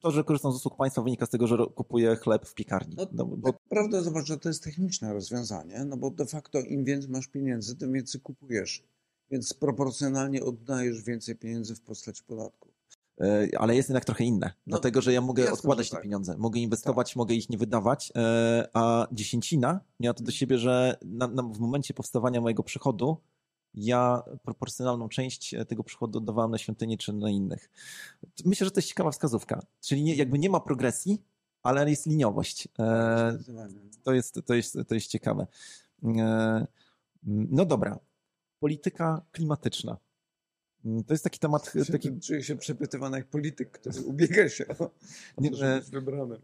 to, 0.00 0.10
że 0.10 0.24
korzystam 0.24 0.52
z 0.52 0.54
usług 0.56 0.76
państwa 0.76 1.02
wynika 1.02 1.26
z 1.26 1.30
tego, 1.30 1.46
że 1.46 1.56
kupuję 1.74 2.16
chleb 2.16 2.46
w 2.46 2.54
piekarni. 2.54 2.96
No, 2.96 3.06
no, 3.12 3.24
bo... 3.24 3.54
prawda, 3.68 4.02
zobacz, 4.02 4.26
że 4.26 4.38
to 4.38 4.48
jest 4.48 4.64
techniczne 4.64 5.12
rozwiązanie, 5.12 5.84
no 5.84 5.96
bo 5.96 6.10
de 6.10 6.26
facto 6.26 6.60
im 6.60 6.84
więcej 6.84 7.10
masz 7.10 7.28
pieniędzy, 7.28 7.76
tym 7.76 7.92
więcej 7.92 8.20
kupujesz. 8.20 8.84
Więc 9.30 9.54
proporcjonalnie 9.54 10.44
oddajesz 10.44 11.02
więcej 11.02 11.36
pieniędzy 11.36 11.74
w 11.74 11.80
postaci 11.80 12.22
podatku. 12.24 12.71
E, 13.20 13.48
ale 13.58 13.76
jest 13.76 13.88
jednak 13.88 14.04
trochę 14.04 14.24
inne, 14.24 14.46
no, 14.46 14.52
dlatego 14.66 15.00
że 15.00 15.12
ja 15.12 15.20
mogę 15.20 15.42
jasne, 15.42 15.54
odkładać 15.54 15.90
te 15.90 15.96
tak. 15.96 16.02
pieniądze, 16.02 16.36
mogę 16.38 16.60
inwestować, 16.60 17.08
tak. 17.08 17.16
mogę 17.16 17.34
ich 17.34 17.50
nie 17.50 17.58
wydawać, 17.58 18.12
e, 18.16 18.68
a 18.74 19.06
dziesięcina 19.12 19.80
miała 20.00 20.14
to 20.14 20.24
do 20.24 20.32
siebie, 20.32 20.58
że 20.58 20.98
na, 21.04 21.28
na, 21.28 21.42
w 21.42 21.58
momencie 21.58 21.94
powstawania 21.94 22.40
mojego 22.40 22.62
przychodu 22.62 23.16
ja 23.74 24.22
proporcjonalną 24.42 25.08
część 25.08 25.54
e, 25.54 25.64
tego 25.64 25.84
przychodu 25.84 26.18
oddawałem 26.18 26.50
na 26.50 26.58
świątynię 26.58 26.98
czy 26.98 27.12
na 27.12 27.30
innych. 27.30 27.70
Myślę, 28.44 28.64
że 28.64 28.70
to 28.70 28.78
jest 28.78 28.88
ciekawa 28.88 29.10
wskazówka. 29.10 29.66
Czyli 29.80 30.02
nie, 30.02 30.14
jakby 30.14 30.38
nie 30.38 30.50
ma 30.50 30.60
progresji, 30.60 31.22
ale 31.62 31.90
jest 31.90 32.06
liniowość. 32.06 32.68
E, 32.78 33.38
to, 34.02 34.12
jest, 34.12 34.40
to, 34.46 34.54
jest, 34.54 34.78
to 34.88 34.94
jest 34.94 35.06
ciekawe. 35.06 35.46
No 37.22 37.64
dobra. 37.64 37.98
Polityka 38.60 39.24
klimatyczna. 39.32 39.96
To 41.06 41.14
jest 41.14 41.24
taki 41.24 41.38
temat. 41.38 41.72
Taki... 41.92 42.20
Czuję 42.20 42.42
się 42.42 42.56
przepytywany 42.56 43.18
jak 43.18 43.26
polityk, 43.26 43.70
który 43.70 44.02
ubiega 44.02 44.48
się 44.48 44.68
o 44.68 44.74
to, 44.74 44.90
żeby 45.52 45.80
być 45.80 45.90
wybranym. 45.90 46.40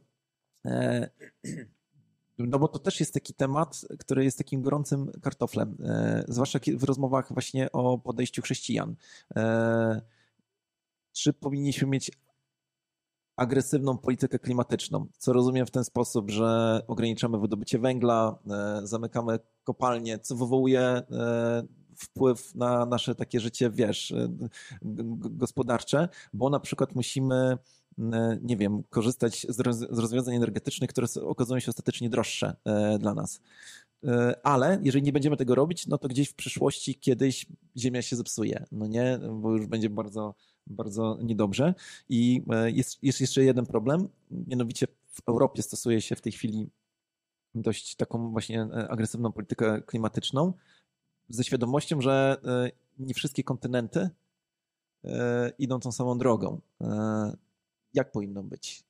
No 2.39 2.59
bo 2.59 2.69
to 2.69 2.79
też 2.79 3.01
jest 3.01 3.15
taki 3.15 3.35
temat, 3.35 3.81
który 3.99 4.25
jest 4.25 4.39
takim 4.39 4.63
gorącym 4.63 5.11
kartoflem, 5.23 5.77
e, 5.85 6.25
zwłaszcza 6.29 6.59
w 6.77 6.85
rozmowach 6.85 7.33
właśnie 7.33 7.73
o 7.73 7.99
podejściu 7.99 8.43
chrześcijan. 8.43 8.97
E, 9.37 10.03
czy 11.13 11.33
powinniśmy 11.33 11.89
mieć 11.89 12.11
agresywną 13.37 13.99
politykę 13.99 14.39
klimatyczną, 14.39 15.07
co 15.19 15.33
rozumiem 15.33 15.67
w 15.67 15.71
ten 15.71 15.85
sposób, 15.85 16.31
że 16.31 16.81
ograniczamy 16.87 17.39
wydobycie 17.39 17.79
węgla, 17.79 18.39
e, 18.51 18.81
zamykamy 18.87 19.39
kopalnie, 19.65 20.19
co 20.19 20.37
wywołuje 20.37 21.03
wpływ 21.99 22.55
na 22.55 22.87
nasze 22.87 23.15
takie 23.15 23.41
życie, 23.41 23.71
wiesz, 23.71 24.15
gospodarcze, 25.31 26.09
bo 26.33 26.51
na 26.51 26.61
przykład 26.61 26.95
musimy 26.95 27.59
nie 28.43 28.57
wiem, 28.57 28.83
korzystać 28.91 29.47
z 29.49 29.99
rozwiązań 29.99 30.35
energetycznych, 30.35 30.91
które 30.91 31.07
okazują 31.23 31.61
się 31.61 31.71
ostatecznie 31.71 32.11
droższe 32.11 32.57
e, 32.65 32.99
dla 32.99 33.15
nas. 33.15 33.41
Ale 34.43 34.79
jeżeli 34.83 35.03
nie 35.05 35.13
będziemy 35.13 35.37
tego 35.37 35.55
robić, 35.55 35.87
no 35.87 35.99
to 35.99 36.09
gdzieś 36.09 36.29
w 36.29 36.35
przyszłości 36.35 36.95
kiedyś 36.95 37.47
Ziemia 37.77 38.03
się 38.03 38.17
zepsuje, 38.17 38.65
no 38.73 38.87
nie, 38.87 39.19
bo 39.33 39.53
już 39.53 39.67
będzie 39.67 39.91
bardzo, 39.91 40.35
bardzo 40.67 41.19
niedobrze. 41.23 41.75
I 42.09 42.43
jest, 42.67 42.99
jest 43.03 43.21
jeszcze 43.21 43.45
jeden 43.45 43.67
problem, 43.67 44.09
mianowicie 44.31 44.87
w 45.07 45.29
Europie 45.29 45.63
stosuje 45.63 46.01
się 46.01 46.17
w 46.17 46.21
tej 46.21 46.33
chwili 46.33 46.71
dość 47.55 47.97
taką 47.97 48.31
właśnie 48.31 48.63
agresywną 48.89 49.33
politykę 49.33 49.83
klimatyczną, 49.83 50.53
ze 51.29 51.45
świadomością, 51.45 52.01
że 52.01 52.37
nie 52.99 53.15
wszystkie 53.15 53.45
kontynenty 53.45 54.11
idą 55.59 55.81
tą 55.81 55.93
samą 55.93 56.19
drogą 56.19 56.61
jak 57.95 58.13
powinno 58.13 58.43
być? 58.43 58.85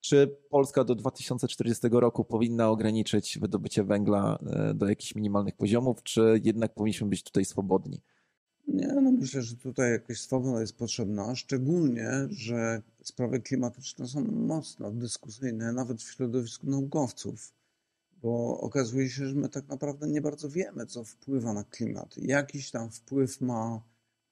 Czy 0.00 0.36
Polska 0.50 0.84
do 0.84 0.94
2040 0.94 1.88
roku 1.90 2.24
powinna 2.24 2.68
ograniczyć 2.68 3.38
wydobycie 3.38 3.84
węgla 3.84 4.38
e, 4.46 4.74
do 4.74 4.88
jakichś 4.88 5.14
minimalnych 5.14 5.56
poziomów, 5.56 6.02
czy 6.02 6.40
jednak 6.44 6.74
powinniśmy 6.74 7.06
być 7.06 7.22
tutaj 7.22 7.44
swobodni? 7.44 8.00
Nie, 8.68 8.86
no 8.86 9.12
myślę, 9.12 9.42
że 9.42 9.56
tutaj 9.56 9.90
jakaś 9.90 10.20
swoboda 10.20 10.60
jest 10.60 10.76
potrzebna, 10.76 11.34
szczególnie, 11.34 12.10
że 12.30 12.82
sprawy 13.02 13.40
klimatyczne 13.40 14.06
są 14.06 14.24
mocno 14.24 14.90
dyskusyjne, 14.90 15.72
nawet 15.72 16.02
w 16.02 16.12
środowisku 16.14 16.70
naukowców, 16.70 17.52
bo 18.22 18.60
okazuje 18.60 19.10
się, 19.10 19.28
że 19.28 19.34
my 19.34 19.48
tak 19.48 19.68
naprawdę 19.68 20.08
nie 20.08 20.20
bardzo 20.20 20.48
wiemy, 20.48 20.86
co 20.86 21.04
wpływa 21.04 21.52
na 21.52 21.64
klimat. 21.64 22.16
Jakiś 22.16 22.70
tam 22.70 22.90
wpływ 22.90 23.40
ma 23.40 23.80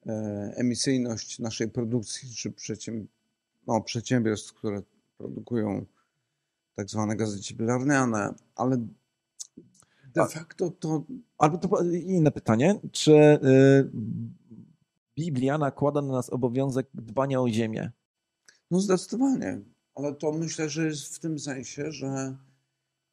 e, 0.06 0.12
emisyjność 0.56 1.38
naszej 1.38 1.68
produkcji 1.68 2.34
czy 2.34 2.52
przedsiębiorstw 2.52 3.20
no, 3.66 3.80
przedsiębiorstw, 3.80 4.52
które 4.52 4.82
produkują 5.18 5.86
tak 6.74 6.90
zwane 6.90 7.16
gazy 7.16 7.40
cieplarniane, 7.40 8.34
ale 8.54 8.86
de 10.14 10.26
facto 10.28 10.70
to... 10.70 11.04
Albo 11.38 11.58
to 11.58 11.82
inne 11.92 12.30
pytanie, 12.30 12.80
czy 12.92 13.12
y, 13.12 13.38
Biblia 15.16 15.58
nakłada 15.58 16.02
na 16.02 16.12
nas 16.12 16.30
obowiązek 16.30 16.86
dbania 16.94 17.40
o 17.40 17.48
ziemię? 17.48 17.90
No 18.70 18.80
zdecydowanie, 18.80 19.60
ale 19.94 20.14
to 20.14 20.32
myślę, 20.32 20.68
że 20.68 20.86
jest 20.86 21.16
w 21.16 21.18
tym 21.18 21.38
sensie, 21.38 21.92
że 21.92 22.36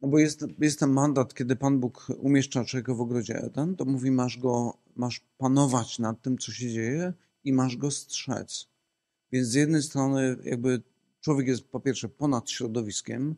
no 0.01 0.07
bo 0.07 0.19
jest, 0.19 0.45
jest 0.59 0.79
ten 0.79 0.91
mandat, 0.91 1.33
kiedy 1.33 1.55
Pan 1.55 1.79
Bóg 1.79 2.07
umieszcza 2.17 2.65
człowieka 2.65 2.93
w 2.93 3.01
ogrodzie 3.01 3.35
Eden, 3.35 3.75
to 3.75 3.85
mówi 3.85 4.11
masz 4.11 4.37
go, 4.37 4.77
masz 4.95 5.21
panować 5.37 5.99
nad 5.99 6.21
tym, 6.21 6.37
co 6.37 6.51
się 6.51 6.69
dzieje 6.69 7.13
i 7.43 7.53
masz 7.53 7.77
go 7.77 7.91
strzec. 7.91 8.67
Więc 9.31 9.47
z 9.47 9.53
jednej 9.53 9.83
strony 9.83 10.37
jakby 10.43 10.81
człowiek 11.21 11.47
jest 11.47 11.67
po 11.67 11.79
pierwsze 11.79 12.09
ponad 12.09 12.49
środowiskiem, 12.49 13.35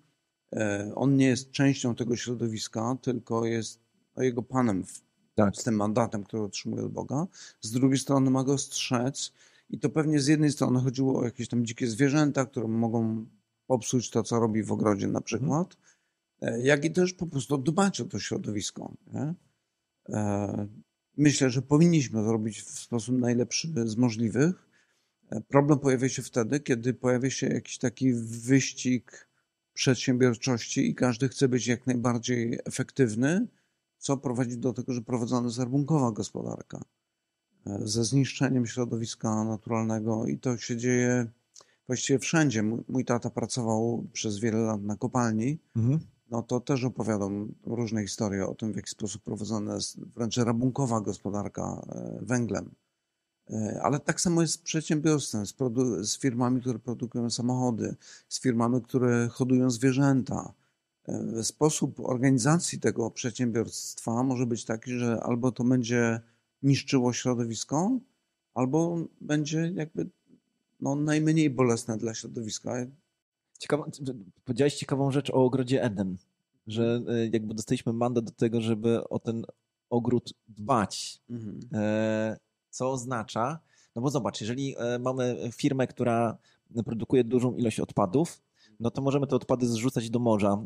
e, 0.53 0.91
on 0.95 1.15
nie 1.15 1.27
jest 1.27 1.51
częścią 1.51 1.95
tego 1.95 2.15
środowiska, 2.15 2.97
tylko 3.01 3.45
jest 3.45 3.79
no, 4.15 4.23
jego 4.23 4.43
panem 4.43 4.85
w, 4.85 5.01
tak. 5.35 5.55
z 5.55 5.63
tym 5.63 5.75
mandatem, 5.75 6.23
który 6.23 6.43
otrzymuje 6.43 6.83
od 6.83 6.91
Boga. 6.91 7.27
Z 7.61 7.71
drugiej 7.71 7.97
strony 7.97 8.31
ma 8.31 8.43
go 8.43 8.57
strzec 8.57 9.31
i 9.69 9.79
to 9.79 9.89
pewnie 9.89 10.19
z 10.19 10.27
jednej 10.27 10.51
strony 10.51 10.79
chodziło 10.79 11.19
o 11.19 11.25
jakieś 11.25 11.47
tam 11.47 11.65
dzikie 11.65 11.87
zwierzęta, 11.87 12.45
które 12.45 12.67
mogą 12.67 13.25
popsuć 13.67 14.09
to, 14.09 14.23
co 14.23 14.39
robi 14.39 14.63
w 14.63 14.71
ogrodzie 14.71 15.07
na 15.07 15.21
przykład, 15.21 15.73
mhm. 15.73 15.89
Jak 16.63 16.85
i 16.85 16.91
też 16.91 17.13
po 17.13 17.27
prostu 17.27 17.57
dbać 17.57 18.01
o 18.01 18.05
to 18.05 18.19
środowisko. 18.19 18.93
Nie? 19.13 19.33
E, 20.09 20.67
myślę, 21.17 21.49
że 21.49 21.61
powinniśmy 21.61 22.23
to 22.23 22.31
robić 22.31 22.61
w 22.61 22.79
sposób 22.79 23.17
najlepszy 23.17 23.67
z 23.85 23.95
możliwych, 23.95 24.69
Problem 25.47 25.79
pojawia 25.79 26.09
się 26.09 26.21
wtedy, 26.21 26.59
kiedy 26.59 26.93
pojawia 26.93 27.29
się 27.29 27.47
jakiś 27.47 27.77
taki 27.77 28.13
wyścig 28.13 29.29
przedsiębiorczości 29.73 30.89
i 30.89 30.95
każdy 30.95 31.29
chce 31.29 31.47
być 31.47 31.67
jak 31.67 31.87
najbardziej 31.87 32.59
efektywny, 32.65 33.47
co 33.97 34.17
prowadzi 34.17 34.57
do 34.57 34.73
tego, 34.73 34.93
że 34.93 35.01
prowadzona 35.01 35.47
jest 35.47 35.59
rabunkowa 35.59 36.11
gospodarka 36.11 36.83
e, 37.65 37.79
ze 37.83 38.03
zniszczeniem 38.03 38.67
środowiska 38.67 39.43
naturalnego 39.43 40.25
i 40.27 40.39
to 40.39 40.57
się 40.57 40.77
dzieje 40.77 41.27
właściwie 41.87 42.19
wszędzie. 42.19 42.63
Mój 42.87 43.05
tata 43.05 43.29
pracował 43.29 44.07
przez 44.13 44.39
wiele 44.39 44.57
lat 44.59 44.81
na 44.81 44.95
kopalni, 44.95 45.59
mhm. 45.75 45.99
No 46.31 46.43
to 46.43 46.59
też 46.59 46.83
opowiadam 46.83 47.53
różne 47.65 48.01
historie 48.01 48.47
o 48.47 48.55
tym, 48.55 48.73
w 48.73 48.75
jaki 48.75 48.89
sposób 48.89 49.23
prowadzona 49.23 49.75
jest 49.75 49.99
wręcz 49.99 50.37
rabunkowa 50.37 51.01
gospodarka 51.01 51.85
e, 51.89 52.19
węglem. 52.21 52.71
E, 53.49 53.79
ale 53.83 53.99
tak 53.99 54.21
samo 54.21 54.41
jest 54.41 54.53
z 54.53 54.57
przedsiębiorstwem, 54.57 55.45
z, 55.45 55.55
z, 56.01 56.19
firmami, 56.19 56.61
które 56.61 56.79
produkują 56.79 57.29
samochody, 57.29 57.95
z 58.29 58.41
firmami, 58.41 58.81
które 58.81 59.27
hodują 59.27 59.69
zwierzęta. 59.69 60.53
E, 61.07 61.43
sposób 61.43 61.99
organizacji 61.99 62.79
tego 62.79 63.11
przedsiębiorstwa 63.11 64.23
może 64.23 64.45
być 64.45 64.65
taki, 64.65 64.91
że 64.91 65.19
albo 65.23 65.51
to 65.51 65.63
będzie 65.63 66.21
niszczyło 66.63 67.13
środowisko, 67.13 67.99
albo 68.53 68.97
będzie 69.21 69.71
jakby 69.75 70.09
no, 70.79 70.95
najmniej 70.95 71.49
bolesne 71.49 71.97
dla 71.97 72.13
środowiska. 72.13 72.71
Ciekawa, 73.59 73.85
powiedziałeś 74.45 74.75
ciekawą 74.75 75.11
rzecz 75.11 75.29
o 75.29 75.33
ogrodzie 75.33 75.83
Eden, 75.83 76.17
że 76.67 77.01
e, 77.07 77.27
jakby 77.27 77.53
dostaliśmy 77.53 77.93
mandat 77.93 78.25
do 78.25 78.31
tego, 78.31 78.61
żeby 78.61 79.09
o 79.09 79.19
ten 79.19 79.45
ogród 79.89 80.33
dbać. 80.47 81.21
Mhm. 81.29 81.59
E 81.73 82.37
co 82.69 82.91
oznacza, 82.91 83.59
no 83.95 84.01
bo 84.01 84.09
zobacz, 84.09 84.41
jeżeli 84.41 84.75
e, 84.77 84.99
mamy 84.99 85.49
firmę, 85.53 85.87
która 85.87 86.37
produkuje 86.85 87.23
dużą 87.23 87.55
ilość 87.55 87.79
odpadów, 87.79 88.41
no 88.79 88.91
to 88.91 89.01
możemy 89.01 89.27
te 89.27 89.35
odpady 89.35 89.67
zrzucać 89.67 90.09
do 90.09 90.19
morza, 90.19 90.57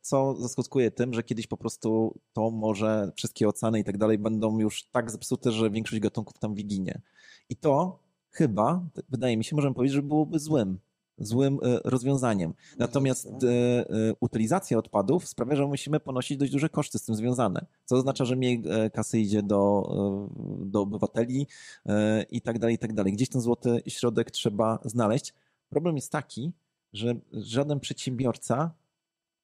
co 0.00 0.36
zaskutkuje 0.36 0.90
tym, 0.90 1.14
że 1.14 1.22
kiedyś 1.22 1.46
po 1.46 1.56
prostu 1.56 2.14
to 2.32 2.50
morze, 2.50 3.12
wszystkie 3.16 3.48
oceany 3.48 3.80
i 3.80 3.84
tak 3.84 3.98
dalej 3.98 4.18
będą 4.18 4.58
już 4.58 4.84
tak 4.84 5.10
zepsute, 5.10 5.52
że 5.52 5.70
większość 5.70 6.02
gatunków 6.02 6.38
tam 6.38 6.54
wyginie. 6.54 7.00
I 7.48 7.56
to 7.56 7.98
chyba, 8.30 8.84
wydaje 9.08 9.36
mi 9.36 9.44
się, 9.44 9.56
możemy 9.56 9.74
powiedzieć, 9.74 9.94
że 9.94 10.02
byłoby 10.02 10.38
złym 10.38 10.78
złym 11.18 11.58
e, 11.62 11.80
rozwiązaniem. 11.84 12.54
Natomiast 12.78 13.26
e, 13.26 13.48
e, 13.48 13.84
utylizacja 14.20 14.78
odpadów 14.78 15.28
sprawia, 15.28 15.56
że 15.56 15.66
musimy 15.66 16.00
ponosić 16.00 16.38
dość 16.38 16.52
duże 16.52 16.68
koszty 16.68 16.98
z 16.98 17.04
tym 17.04 17.14
związane, 17.14 17.66
co 17.84 17.96
oznacza, 17.96 18.24
że 18.24 18.36
mniej 18.36 18.62
kasy 18.92 19.18
idzie 19.18 19.42
do, 19.42 20.30
do 20.60 20.80
obywateli 20.80 21.46
i 22.30 22.40
tak 22.40 22.58
dalej, 22.58 22.74
i 22.74 22.78
tak 22.78 22.92
dalej. 22.92 23.12
Gdzieś 23.12 23.28
ten 23.28 23.40
złoty 23.40 23.82
środek 23.88 24.30
trzeba 24.30 24.78
znaleźć. 24.84 25.34
Problem 25.68 25.96
jest 25.96 26.12
taki, 26.12 26.52
że 26.92 27.14
żaden 27.32 27.80
przedsiębiorca 27.80 28.74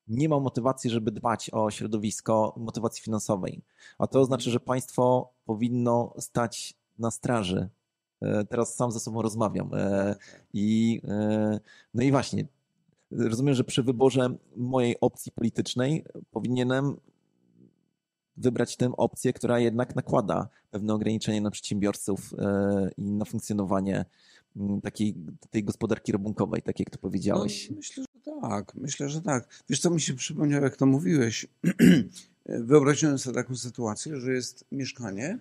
nie 0.08 0.28
ma 0.28 0.40
motywacji, 0.40 0.90
żeby 0.90 1.10
dbać 1.10 1.50
o 1.52 1.70
środowisko, 1.70 2.54
motywacji 2.56 3.02
finansowej. 3.02 3.62
A 3.98 4.06
to 4.06 4.20
oznacza, 4.20 4.50
że 4.50 4.60
państwo 4.60 5.32
powinno 5.44 6.14
stać 6.18 6.74
na 6.98 7.10
straży 7.10 7.68
teraz 8.48 8.76
sam 8.76 8.92
ze 8.92 9.00
sobą 9.00 9.22
rozmawiam. 9.22 9.70
E, 9.74 10.16
I, 10.52 11.00
e, 11.08 11.60
no 11.94 12.02
i 12.02 12.10
właśnie, 12.10 12.46
rozumiem, 13.10 13.54
że 13.54 13.64
przy 13.64 13.82
wyborze 13.82 14.36
mojej 14.56 15.00
opcji 15.00 15.32
politycznej 15.32 16.04
powinienem 16.30 16.96
wybrać 18.36 18.76
tę 18.76 18.92
opcję, 18.96 19.32
która 19.32 19.58
jednak 19.58 19.96
nakłada 19.96 20.48
pewne 20.70 20.94
ograniczenia 20.94 21.40
na 21.40 21.50
przedsiębiorców 21.50 22.34
i 22.96 23.12
na 23.12 23.24
funkcjonowanie 23.24 24.04
takiej 24.82 25.14
tej 25.50 25.64
gospodarki 25.64 26.12
rabunkowej, 26.12 26.62
tak 26.62 26.80
jak 26.80 26.90
to 26.90 26.98
powiedziałeś. 26.98 27.70
No, 27.70 27.76
myślę, 27.76 28.04
że 28.04 28.40
tak. 28.40 28.74
Myślę, 28.74 29.08
że 29.08 29.22
tak. 29.22 29.48
Wiesz, 29.68 29.80
co 29.80 29.90
mi 29.90 30.00
się 30.00 30.14
przypomniało, 30.14 30.64
jak 30.64 30.76
to 30.76 30.86
mówiłeś? 30.86 31.46
Wyobraziłem 32.46 33.18
sobie 33.18 33.34
taką 33.34 33.56
sytuację, 33.56 34.16
że 34.16 34.32
jest 34.32 34.64
mieszkanie, 34.72 35.38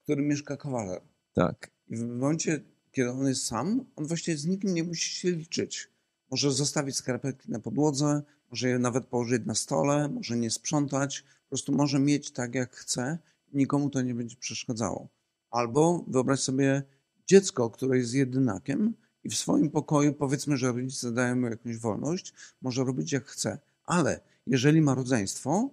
w 0.00 0.02
którym 0.02 0.28
mieszka 0.28 0.56
kawaler. 0.56 1.00
Tak. 1.32 1.71
I 1.92 1.96
w 1.96 2.06
momencie, 2.06 2.60
kiedy 2.92 3.10
on 3.10 3.26
jest 3.26 3.46
sam, 3.46 3.84
on 3.96 4.06
właściwie 4.06 4.36
z 4.36 4.46
nikim 4.46 4.74
nie 4.74 4.84
musi 4.84 5.10
się 5.10 5.30
liczyć. 5.30 5.88
Może 6.30 6.52
zostawić 6.52 6.96
skarpetki 6.96 7.50
na 7.50 7.58
podłodze, 7.58 8.22
może 8.50 8.68
je 8.68 8.78
nawet 8.78 9.06
położyć 9.06 9.46
na 9.46 9.54
stole, 9.54 10.08
może 10.08 10.36
nie 10.36 10.50
sprzątać, 10.50 11.22
po 11.22 11.48
prostu 11.48 11.72
może 11.72 11.98
mieć 11.98 12.30
tak, 12.30 12.54
jak 12.54 12.76
chce, 12.76 13.18
nikomu 13.52 13.90
to 13.90 14.02
nie 14.02 14.14
będzie 14.14 14.36
przeszkadzało. 14.36 15.08
Albo 15.50 16.04
wyobraź 16.08 16.40
sobie 16.40 16.82
dziecko, 17.26 17.70
które 17.70 17.98
jest 17.98 18.14
jedynakiem 18.14 18.94
i 19.24 19.28
w 19.28 19.36
swoim 19.36 19.70
pokoju, 19.70 20.12
powiedzmy, 20.12 20.56
że 20.56 20.72
rodzice 20.72 21.12
dają 21.12 21.36
mu 21.36 21.46
jakąś 21.46 21.78
wolność, 21.78 22.34
może 22.62 22.84
robić 22.84 23.12
jak 23.12 23.24
chce. 23.24 23.58
Ale 23.84 24.20
jeżeli 24.46 24.80
ma 24.80 24.94
rodzeństwo, 24.94 25.70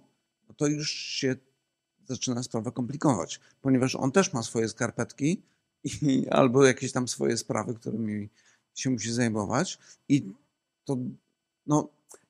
to 0.56 0.66
już 0.66 0.90
się 0.90 1.36
zaczyna 2.08 2.42
sprawa 2.42 2.70
komplikować, 2.70 3.40
ponieważ 3.62 3.96
on 3.96 4.12
też 4.12 4.32
ma 4.32 4.42
swoje 4.42 4.68
skarpetki 4.68 5.42
i, 5.84 6.28
albo 6.30 6.66
jakieś 6.66 6.92
tam 6.92 7.08
swoje 7.08 7.36
sprawy, 7.36 7.74
którymi 7.74 8.28
się 8.74 8.90
musi 8.90 9.12
zajmować 9.12 9.78
i 10.08 10.32
to, 10.84 10.96
no, 11.66 11.88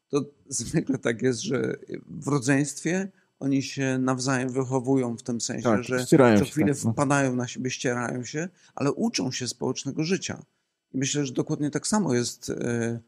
to 0.09 0.25
zwykle 0.49 0.99
tak 0.99 1.23
jest, 1.23 1.41
że 1.41 1.77
w 2.07 2.29
rodzeństwie 2.29 3.09
oni 3.41 3.63
się 3.63 3.99
nawzajem 3.99 4.49
wychowują 4.49 5.17
w 5.17 5.23
tym 5.23 5.41
sensie, 5.41 5.63
Tak, 5.63 5.83
że 5.85 6.07
co 6.07 6.45
chwilę 6.45 6.75
tak, 6.75 6.85
no. 6.85 6.93
wpadają 6.93 7.37
na 7.37 7.49
siebie, 7.49 7.71
ścierają 7.71 8.25
się, 8.25 8.49
ale 8.75 8.93
uczą 8.93 9.33
się 9.33 9.49
społecznego 9.49 10.05
życia. 10.05 10.43
I 10.95 10.99
myślę, 10.99 11.27
że 11.27 11.33
dokładnie 11.33 11.71
tak 11.71 11.87
samo 11.87 12.15
jest. 12.15 12.51
e, 12.51 13.01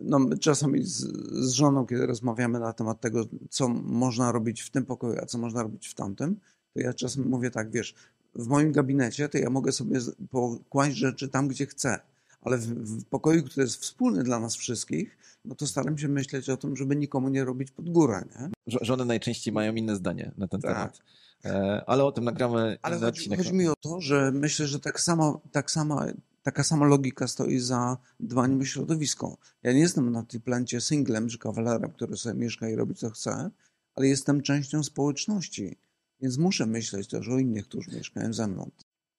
No, 0.00 0.18
czasami 0.40 0.82
z, 0.84 0.98
z 1.46 1.50
żoną, 1.52 1.86
kiedy 1.86 2.06
rozmawiamy 2.06 2.60
na 2.60 2.72
temat 2.72 3.00
tego, 3.00 3.24
co 3.50 3.68
można 3.68 4.32
robić 4.32 4.60
w 4.62 4.70
tym 4.70 4.86
pokoju, 4.86 5.18
a 5.22 5.26
co 5.26 5.38
można 5.38 5.62
robić 5.62 5.88
w 5.88 5.94
tamtym, 5.94 6.40
to 6.74 6.80
ja 6.80 6.94
czasem 6.94 7.28
mówię 7.28 7.50
tak, 7.50 7.70
wiesz, 7.70 7.94
w 8.34 8.46
moim 8.46 8.72
gabinecie 8.72 9.28
to 9.28 9.38
ja 9.38 9.50
mogę 9.50 9.72
sobie 9.72 10.00
pokłaść 10.30 10.96
rzeczy 10.96 11.28
tam, 11.28 11.48
gdzie 11.48 11.66
chcę, 11.66 12.00
ale 12.40 12.58
w, 12.58 12.66
w 12.66 13.04
pokoju, 13.04 13.42
który 13.44 13.64
jest 13.64 13.82
wspólny 13.82 14.22
dla 14.22 14.40
nas 14.40 14.56
wszystkich, 14.56 15.18
no 15.44 15.54
to 15.54 15.66
staram 15.66 15.98
się 15.98 16.08
myśleć 16.08 16.48
o 16.50 16.56
tym, 16.56 16.76
żeby 16.76 16.96
nikomu 16.96 17.28
nie 17.28 17.44
robić 17.44 17.70
pod 17.70 17.90
górę, 17.90 18.24
nie? 18.40 18.50
Żo- 18.66 18.78
Żony 18.84 19.04
najczęściej 19.04 19.54
mają 19.54 19.74
inne 19.74 19.96
zdanie 19.96 20.32
na 20.38 20.48
ten 20.48 20.60
Tak. 20.60 20.72
temat. 20.74 20.98
E, 21.44 21.82
Ale 21.86 22.04
o 22.04 22.12
tym 22.12 22.24
nagramy 22.24 22.78
Ale 22.82 22.98
chodzi, 22.98 23.36
chodzi 23.36 23.52
mi 23.54 23.68
o 23.68 23.74
to, 23.80 24.00
że 24.00 24.32
myślę, 24.34 24.66
że 24.66 24.80
tak 24.80 25.00
samo, 25.00 25.40
tak 25.52 25.70
sama, 25.70 26.06
taka 26.42 26.64
sama 26.64 26.86
logika 26.86 27.28
stoi 27.28 27.58
za 27.58 27.96
dbaniem 28.20 28.60
o 28.60 28.64
środowisko. 28.64 29.36
Ja 29.62 29.72
nie 29.72 29.80
jestem 29.80 30.12
na 30.12 30.22
tej 30.22 30.40
plancie 30.40 30.80
singlem 30.80 31.28
czy 31.28 31.38
kawalerem, 31.38 31.90
który 31.92 32.16
sobie 32.16 32.34
mieszka 32.40 32.68
i 32.68 32.74
robi 32.76 32.94
co 32.94 33.10
chce, 33.10 33.50
ale 33.94 34.08
jestem 34.08 34.42
częścią 34.42 34.82
społeczności, 34.82 35.76
więc 36.22 36.38
muszę 36.38 36.66
myśleć 36.66 37.08
też 37.08 37.28
o 37.28 37.38
innych, 37.38 37.68
którzy 37.68 37.96
mieszkają 37.96 38.32
ze 38.32 38.46
mną. 38.48 38.70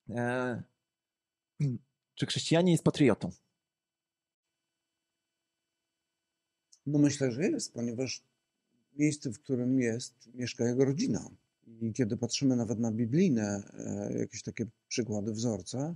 E, 0.09 0.63
Czy 2.15 2.25
chrześcijanin 2.25 2.71
jest 2.71 2.83
patriotą? 2.83 3.31
No 6.85 6.99
myślę, 6.99 7.31
że 7.31 7.43
jest, 7.43 7.73
ponieważ 7.73 8.23
miejsce, 8.95 9.31
w 9.31 9.39
którym 9.39 9.79
jest, 9.79 10.29
mieszka 10.33 10.65
jego 10.65 10.85
rodzina. 10.85 11.29
I 11.67 11.93
kiedy 11.93 12.17
patrzymy 12.17 12.55
nawet 12.55 12.79
na 12.79 12.91
biblijne 12.91 13.63
e, 13.73 14.17
jakieś 14.19 14.43
takie 14.43 14.65
przykłady, 14.87 15.31
wzorce, 15.31 15.95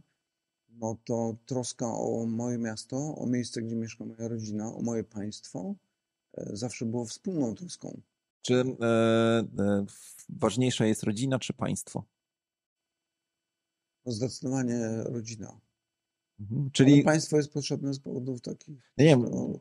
no 0.70 0.98
to 1.06 1.38
troska 1.46 1.88
o 1.88 2.26
moje 2.26 2.58
miasto, 2.58 3.16
o 3.18 3.28
miejsce, 3.28 3.62
gdzie 3.62 3.76
mieszka 3.76 4.06
moja 4.06 4.28
rodzina, 4.28 4.76
o 4.76 4.82
moje 4.82 5.04
państwo, 5.04 5.76
e, 6.34 6.56
zawsze 6.56 6.86
było 6.86 7.06
wspólną 7.06 7.56
troską. 7.56 8.02
Czy 8.42 8.54
e, 8.56 8.86
e, 9.60 9.86
ważniejsza 10.30 10.86
jest 10.86 11.04
rodzina 11.04 11.40
czy 11.40 11.54
państwo? 11.54 12.04
No 14.06 14.12
zdecydowanie 14.12 15.04
rodzina. 15.04 15.60
Mhm. 16.40 16.62
Ale 16.62 16.72
Czyli 16.72 17.04
państwo 17.04 17.38
jest 17.38 17.54
potrzebne 17.54 17.94
z 17.94 18.00
powodów 18.00 18.42
takich. 18.42 18.94
nie 18.98 19.06
wiem, 19.06 19.22
no, 19.32 19.60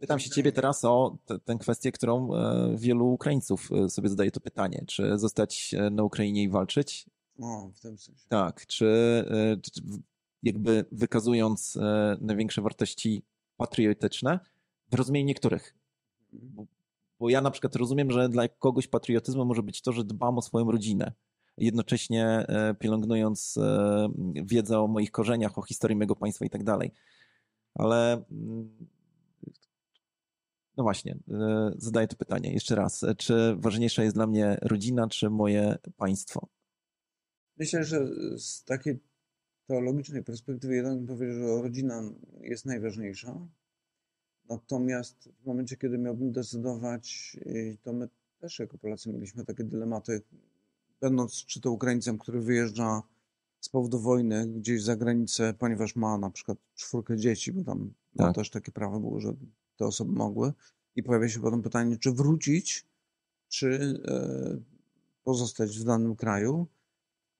pytam 0.00 0.18
się 0.18 0.30
ciebie 0.30 0.52
teraz 0.52 0.84
o 0.84 1.18
tę 1.44 1.56
kwestię, 1.60 1.92
którą 1.92 2.34
e, 2.34 2.76
wielu 2.76 3.12
Ukraińców 3.12 3.70
sobie 3.88 4.08
zadaje 4.08 4.30
to 4.30 4.40
pytanie. 4.40 4.84
Czy 4.86 5.18
zostać 5.18 5.74
na 5.90 6.02
Ukrainie 6.02 6.42
i 6.42 6.48
walczyć? 6.48 7.06
o, 7.42 7.70
w 7.74 7.80
tym 7.80 7.98
sensie. 7.98 8.28
Tak. 8.28 8.66
Czy, 8.66 9.24
czy 9.62 9.82
jakby 10.42 10.84
wykazując 10.92 11.78
największe 12.20 12.62
wartości 12.62 13.22
patriotyczne 13.56 14.40
w 14.90 14.94
rozumieniu 14.94 15.26
niektórych? 15.26 15.74
Bo, 16.32 16.66
bo 17.18 17.28
ja 17.28 17.40
na 17.40 17.50
przykład 17.50 17.76
rozumiem, 17.76 18.10
że 18.10 18.28
dla 18.28 18.48
kogoś 18.48 18.88
patriotyzmem 18.88 19.46
może 19.46 19.62
być 19.62 19.82
to, 19.82 19.92
że 19.92 20.04
dbam 20.04 20.38
o 20.38 20.42
swoją 20.42 20.70
rodzinę. 20.70 21.12
Jednocześnie 21.56 22.26
e, 22.26 22.74
pielęgnując 22.74 23.56
e, 23.56 24.08
wiedzę 24.44 24.80
o 24.80 24.86
moich 24.86 25.10
korzeniach, 25.10 25.58
o 25.58 25.62
historii 25.62 25.96
mojego 25.96 26.16
państwa 26.16 26.44
i 26.44 26.50
tak 26.50 26.64
dalej. 26.64 26.92
Ale 27.74 28.24
mm, 28.30 28.88
no 30.76 30.84
właśnie, 30.84 31.18
e, 31.30 31.72
zadaję 31.76 32.08
to 32.08 32.16
pytanie 32.16 32.52
jeszcze 32.52 32.74
raz. 32.74 33.04
Czy 33.16 33.56
ważniejsza 33.56 34.02
jest 34.02 34.16
dla 34.16 34.26
mnie 34.26 34.58
rodzina, 34.62 35.08
czy 35.08 35.30
moje 35.30 35.78
państwo? 35.96 36.48
Myślę, 37.56 37.84
że 37.84 38.06
z 38.38 38.64
takiej 38.64 39.00
teologicznej 39.66 40.24
perspektywy 40.24 40.74
jeden 40.74 41.06
powie, 41.06 41.34
że 41.34 41.62
rodzina 41.62 42.02
jest 42.40 42.66
najważniejsza. 42.66 43.48
Natomiast 44.48 45.28
w 45.42 45.46
momencie, 45.46 45.76
kiedy 45.76 45.98
miałbym 45.98 46.32
decydować, 46.32 47.36
y, 47.46 47.78
to 47.82 47.92
my 47.92 48.08
też 48.40 48.58
jako 48.58 48.78
Polacy 48.78 49.12
mieliśmy 49.12 49.44
takie 49.44 49.64
dylematy, 49.64 50.22
będąc 51.00 51.32
czy 51.32 51.60
to 51.60 51.70
Ukraińcem, 51.72 52.18
który 52.18 52.40
wyjeżdża 52.40 53.02
z 53.60 53.68
powodu 53.68 54.00
wojny 54.00 54.46
gdzieś 54.46 54.82
za 54.82 54.96
granicę, 54.96 55.54
ponieważ 55.58 55.96
ma 55.96 56.18
na 56.18 56.30
przykład 56.30 56.58
czwórkę 56.74 57.16
dzieci, 57.16 57.52
bo 57.52 57.64
tam 57.64 57.92
Tak. 58.16 58.34
też 58.34 58.50
takie 58.50 58.72
prawo 58.72 59.00
było, 59.00 59.20
że 59.20 59.34
te 59.76 59.86
osoby 59.86 60.12
mogły. 60.12 60.52
I 60.96 61.02
pojawia 61.02 61.28
się 61.28 61.40
potem 61.40 61.62
pytanie, 61.62 61.96
czy 61.96 62.12
wrócić, 62.12 62.86
czy 63.48 64.00
e, 64.08 64.58
pozostać 65.24 65.78
w 65.78 65.84
danym 65.84 66.16
kraju. 66.16 66.66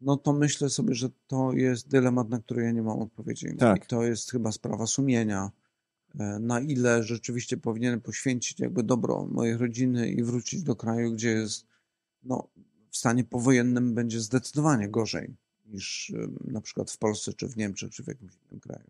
No 0.01 0.17
to 0.17 0.33
myślę 0.33 0.71
sobie, 0.71 0.95
że 0.95 1.09
to 1.27 1.53
jest 1.53 1.89
dylemat, 1.89 2.29
na 2.29 2.39
który 2.39 2.63
ja 2.63 2.73
nie 2.73 2.83
mam 2.83 2.99
odpowiedzi. 3.03 3.57
Tak. 3.57 3.85
I 3.85 3.87
to 3.87 4.03
jest 4.05 4.31
chyba 4.31 4.53
sprawa 4.53 4.87
sumienia, 4.87 5.51
na 6.41 6.61
ile 6.61 7.03
rzeczywiście 7.03 7.57
powinienem 7.57 8.01
poświęcić 8.01 8.61
jakby 8.61 8.83
dobro 8.83 9.27
mojej 9.31 9.57
rodziny 9.57 10.11
i 10.11 10.23
wrócić 10.23 10.63
do 10.63 10.77
kraju, 10.77 11.13
gdzie 11.13 11.29
jest 11.29 11.67
no, 12.23 12.49
w 12.91 12.97
stanie 12.97 13.25
powojennym 13.25 13.95
będzie 13.95 14.21
zdecydowanie 14.21 14.89
gorzej 14.89 15.37
niż 15.67 16.11
e, 16.11 16.29
na 16.53 16.61
przykład 16.61 16.91
w 16.91 16.99
Polsce, 16.99 17.33
czy 17.33 17.49
w 17.49 17.57
Niemczech, 17.57 17.91
czy 17.91 18.05
w 18.05 18.07
jakimś 18.07 18.33
innym 18.35 18.61
kraju. 18.61 18.85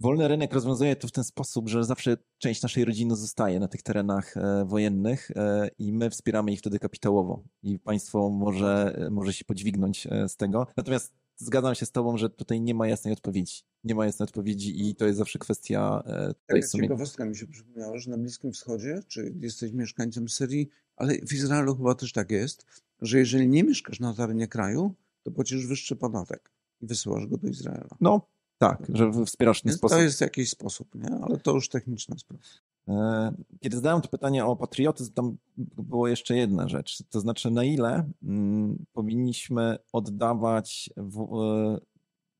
Wolny 0.00 0.28
rynek 0.28 0.52
rozwiązuje 0.52 0.96
to 0.96 1.08
w 1.08 1.12
ten 1.12 1.24
sposób, 1.24 1.68
że 1.68 1.84
zawsze 1.84 2.16
część 2.38 2.62
naszej 2.62 2.84
rodziny 2.84 3.16
zostaje 3.16 3.60
na 3.60 3.68
tych 3.68 3.82
terenach 3.82 4.36
e, 4.36 4.64
wojennych 4.64 5.30
e, 5.30 5.70
i 5.78 5.92
my 5.92 6.10
wspieramy 6.10 6.52
ich 6.52 6.58
wtedy 6.58 6.78
kapitałowo 6.78 7.42
i 7.62 7.78
państwo 7.78 8.30
może, 8.30 8.96
e, 8.98 9.10
może 9.10 9.32
się 9.32 9.44
podźwignąć 9.44 10.06
e, 10.06 10.28
z 10.28 10.36
tego. 10.36 10.66
Natomiast 10.76 11.14
zgadzam 11.36 11.74
się 11.74 11.86
z 11.86 11.90
tobą, 11.90 12.16
że 12.16 12.30
tutaj 12.30 12.60
nie 12.60 12.74
ma 12.74 12.88
jasnej 12.88 13.12
odpowiedzi. 13.12 13.62
Nie 13.84 13.94
ma 13.94 14.04
jasnej 14.06 14.24
odpowiedzi 14.24 14.88
i 14.88 14.94
to 14.94 15.06
jest 15.06 15.18
zawsze 15.18 15.38
kwestia 15.38 16.02
e, 16.06 16.34
Taka 16.46 16.62
sumienia. 16.62 16.88
ciekawostka 16.88 17.24
mi 17.24 17.36
się 17.36 17.46
przypomniała, 17.46 17.98
że 17.98 18.10
na 18.10 18.18
Bliskim 18.18 18.52
Wschodzie, 18.52 19.02
czy 19.08 19.34
jesteś 19.40 19.72
mieszkańcem 19.72 20.28
Syrii, 20.28 20.68
ale 20.96 21.14
w 21.14 21.32
Izraelu 21.32 21.76
chyba 21.76 21.94
też 21.94 22.12
tak 22.12 22.30
jest, 22.30 22.66
że 23.02 23.18
jeżeli 23.18 23.48
nie 23.48 23.64
mieszkasz 23.64 24.00
na 24.00 24.14
terenie 24.14 24.48
kraju, 24.48 24.94
to 25.22 25.30
płacisz 25.30 25.66
wyższy 25.66 25.96
podatek 25.96 26.50
i 26.80 26.86
wysyłasz 26.86 27.26
go 27.26 27.36
do 27.36 27.48
Izraela. 27.48 27.96
No 28.00 28.28
tak, 28.58 28.86
że 28.94 29.12
wspierasz 29.26 29.62
ten 29.62 29.72
sposób. 29.72 29.98
to 29.98 30.02
jest 30.02 30.20
jakiś 30.20 30.50
sposób, 30.50 30.94
nie? 30.94 31.10
Ale 31.22 31.38
to 31.38 31.52
już 31.54 31.68
techniczna 31.68 32.18
sprawa. 32.18 32.42
E, 32.88 33.32
Kiedy 33.60 33.76
zadałem 33.76 34.02
to 34.02 34.08
pytanie 34.08 34.46
o 34.46 34.56
patriotyzm, 34.56 35.12
tam 35.12 35.36
było 35.76 36.08
jeszcze 36.08 36.36
jedna 36.36 36.68
rzecz. 36.68 37.02
To 37.10 37.20
znaczy, 37.20 37.50
na 37.50 37.64
ile 37.64 38.10
mm, 38.22 38.84
powinniśmy 38.92 39.78
oddawać, 39.92 40.90
e, 40.96 41.78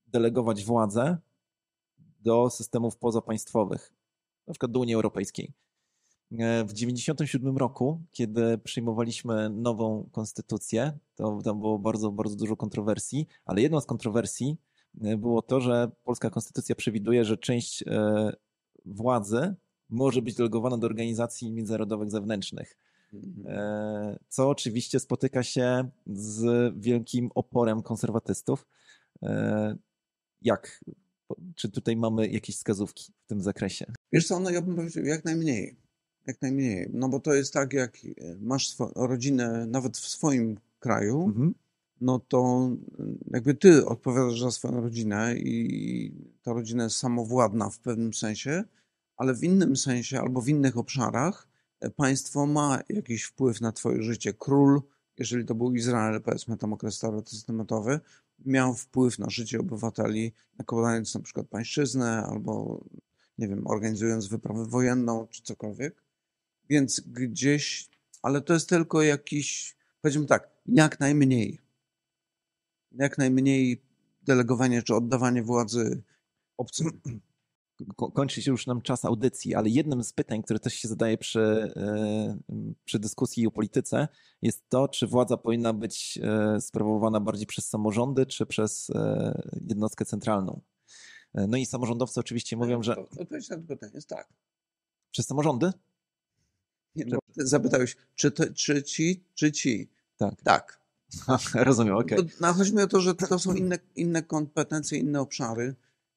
delegować 0.07 0.65
władzę 0.65 1.19
do 2.21 2.51
systemów 2.51 2.97
pozapaństwowych, 2.97 3.93
na 4.47 4.53
przykład 4.53 4.73
do 4.73 4.81
Unii 4.81 4.95
Europejskiej. 4.95 5.53
E, 6.33 6.65
W 6.65 6.73
1997 6.73 7.57
roku, 7.57 8.03
kiedy 8.13 8.59
przyjmowaliśmy 8.59 9.51
nową 9.51 10.09
konstytucję, 10.13 10.99
to 11.15 11.39
tam 11.45 11.61
było 11.61 11.79
bardzo, 11.79 12.13
bardzo 12.13 12.37
dużo 12.37 12.57
kontrowersji, 12.57 13.27
ale 13.45 13.63
jedną 13.63 13.81
z 13.81 13.87
kontrowersji 13.87 14.57
było 14.95 15.43
to, 15.43 15.61
że 15.61 15.91
polska 16.05 16.31
konstytucja 16.31 16.75
przewiduje, 16.75 17.25
że 17.25 17.37
część 17.37 17.85
władzy 18.85 19.55
może 19.91 20.23
być 20.23 20.35
delegowana 20.35 20.79
do 20.79 20.87
organizacji 20.87 21.53
międzynarodowych 21.53 22.11
zewnętrznych, 22.11 22.77
e, 23.47 24.19
co 24.29 24.49
oczywiście 24.49 25.01
spotyka 25.01 25.43
się 25.43 25.89
z 26.07 26.73
wielkim 26.79 27.31
oporem 27.35 27.83
konserwatystów. 27.83 28.67
E, 29.23 29.77
Jak? 30.43 30.85
Czy 31.55 31.69
tutaj 31.69 31.97
mamy 31.97 32.29
jakieś 32.29 32.57
wskazówki 32.57 33.13
w 33.25 33.27
tym 33.29 33.41
zakresie? 33.43 33.87
Wiesz 34.13 34.27
co, 34.27 34.41
no 34.41 34.51
ja 34.51 34.63
bym 34.63 34.77
powiedział 34.77 35.05
jak 35.05 35.25
najmniej. 35.25 35.77
Jak 36.27 36.43
najmniej. 36.43 36.91
No 36.93 37.09
bo 37.09 37.21
to 37.21 37.35
jest 37.35 37.53
tak, 37.53 37.73
jak 37.73 37.99
masz 38.41 38.69
swo- 38.71 38.93
rodzinę 38.97 39.67
nawet 39.67 39.97
w 39.99 40.09
swoim 40.09 40.59
kraju, 40.81 41.25
Mhm. 41.25 41.55
no 42.01 42.19
to 42.29 42.71
jakby 43.31 43.55
ty 43.55 43.87
odpowiadasz 43.87 44.41
za 44.41 44.51
swoją 44.51 44.81
rodzinę 44.81 45.35
i 45.37 46.13
ta 46.43 46.53
rodzina 46.53 46.85
jest 46.85 46.97
samowładna 46.97 47.71
w 47.71 47.79
pewnym 47.79 48.15
sensie, 48.15 48.65
ale 49.17 49.35
w 49.35 49.45
innym 49.45 49.77
sensie 49.77 50.21
albo 50.21 50.41
w 50.41 50.49
innych 50.49 50.77
obszarach 50.77 51.49
e, 51.81 51.91
państwo 51.91 52.47
ma 52.47 52.81
jakiś 52.89 53.23
wpływ 53.23 53.61
na 53.61 53.73
twoje 53.73 54.03
życie. 54.03 54.33
Król, 54.33 54.83
jeżeli 55.19 55.45
to 55.45 55.55
był 55.55 55.75
Izrael, 55.75 56.23
powiedzmy 56.23 56.57
tam 56.57 56.73
okres 56.73 56.95
starotestamentowy, 56.95 58.01
miał 58.45 58.75
wpływ 58.75 59.19
na 59.19 59.31
życie 59.31 59.61
obywateli, 59.61 60.33
nakładając 60.59 61.15
na 61.15 61.21
przykład 61.21 61.49
pańszczyznę 61.49 62.23
albo, 62.23 62.85
nie 63.39 63.49
wiem, 63.49 63.67
organizując 63.67 64.27
wyprawę 64.27 64.67
wojenną 64.67 65.27
czy 65.27 65.43
cokolwiek. 65.43 66.03
Więc 66.69 67.01
gdzieś, 67.01 67.91
ale 68.23 68.41
to 68.41 68.55
jest 68.55 68.69
tylko 68.69 69.03
jakiś, 69.03 69.77
powiedzmy 70.01 70.27
tak, 70.27 70.51
jak 70.67 71.01
najmniej. 71.01 71.61
Jak 72.93 73.19
najmniej 73.19 73.83
delegowanie 74.23 74.83
czy 74.83 74.95
oddawanie 74.95 75.43
władzy 75.43 76.03
obcym. 76.57 77.01
Kończy 78.15 78.43
się 78.43 78.51
już 78.51 78.67
nam 78.67 78.83
czas 78.83 79.05
audycji, 79.05 79.55
ale 79.55 79.69
jednym 79.69 80.05
z 80.05 80.13
pytań, 80.13 80.43
które 80.43 80.59
też 80.59 80.75
się 80.75 80.89
zadaje 80.89 81.19
przy, 81.19 81.41
e, 81.77 82.39
przy 82.85 82.99
dyskusji 82.99 83.47
o 83.47 83.51
polityce, 83.51 84.09
jest 84.43 84.69
to, 84.69 84.89
czy 84.89 85.07
władza 85.07 85.37
powinna 85.37 85.73
być 85.73 86.19
e, 86.23 86.61
sprawowana 86.61 87.21
bardziej 87.21 87.47
przez 87.47 87.69
samorządy, 87.69 88.27
czy 88.27 88.47
przez 88.47 88.91
e, 88.91 89.43
jednostkę 89.69 90.05
centralną. 90.05 90.61
No 91.49 91.57
i 91.57 91.67
samorządowcy 91.67 92.21
oczywiście 92.21 92.57
mówią, 92.57 92.83
że. 92.83 92.97
Odpowiedź 92.97 93.49
na 93.49 93.57
to 93.57 93.63
pytanie 93.63 93.93
jest 93.95 94.09
tak. 94.09 94.29
Przez 95.11 95.27
samorządy? 95.27 95.73
Nie, 96.95 97.05
czy... 97.05 97.17
Zapytałeś, 97.37 97.97
czy, 98.15 98.31
to, 98.31 98.45
czy 98.55 98.83
ci, 98.83 99.25
czy 99.35 99.53
ci? 99.53 99.91
Tak. 100.17 100.43
Tak. 100.43 100.81
Rozumiem, 101.55 101.97
okej. 101.97 102.19
Okay. 102.19 102.33
No, 102.41 102.53
chodzi 102.53 102.75
mi 102.75 102.83
o 102.83 102.87
to, 102.87 103.01
że 103.01 103.15
to 103.15 103.39
są 103.39 103.55
inne, 103.55 103.79
inne 103.97 104.23
kompetencje, 104.23 104.99
inne 104.99 105.21
obszary. 105.21 105.75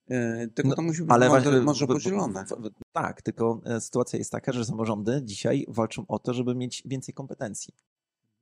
E, 0.09 0.47
tylko 0.47 0.69
no, 0.69 0.75
to 0.75 0.81
musi 0.81 1.01
być 1.01 1.11
ale 1.11 1.29
może, 1.29 1.61
może 1.61 1.87
podzielone. 1.87 2.45
Tak, 2.91 3.21
tylko 3.21 3.61
e, 3.65 3.81
sytuacja 3.81 4.19
jest 4.19 4.31
taka, 4.31 4.51
że 4.51 4.65
samorządy 4.65 5.21
dzisiaj 5.23 5.65
walczą 5.67 6.05
o 6.07 6.19
to, 6.19 6.33
żeby 6.33 6.55
mieć 6.55 6.83
więcej 6.85 7.13
kompetencji. 7.13 7.73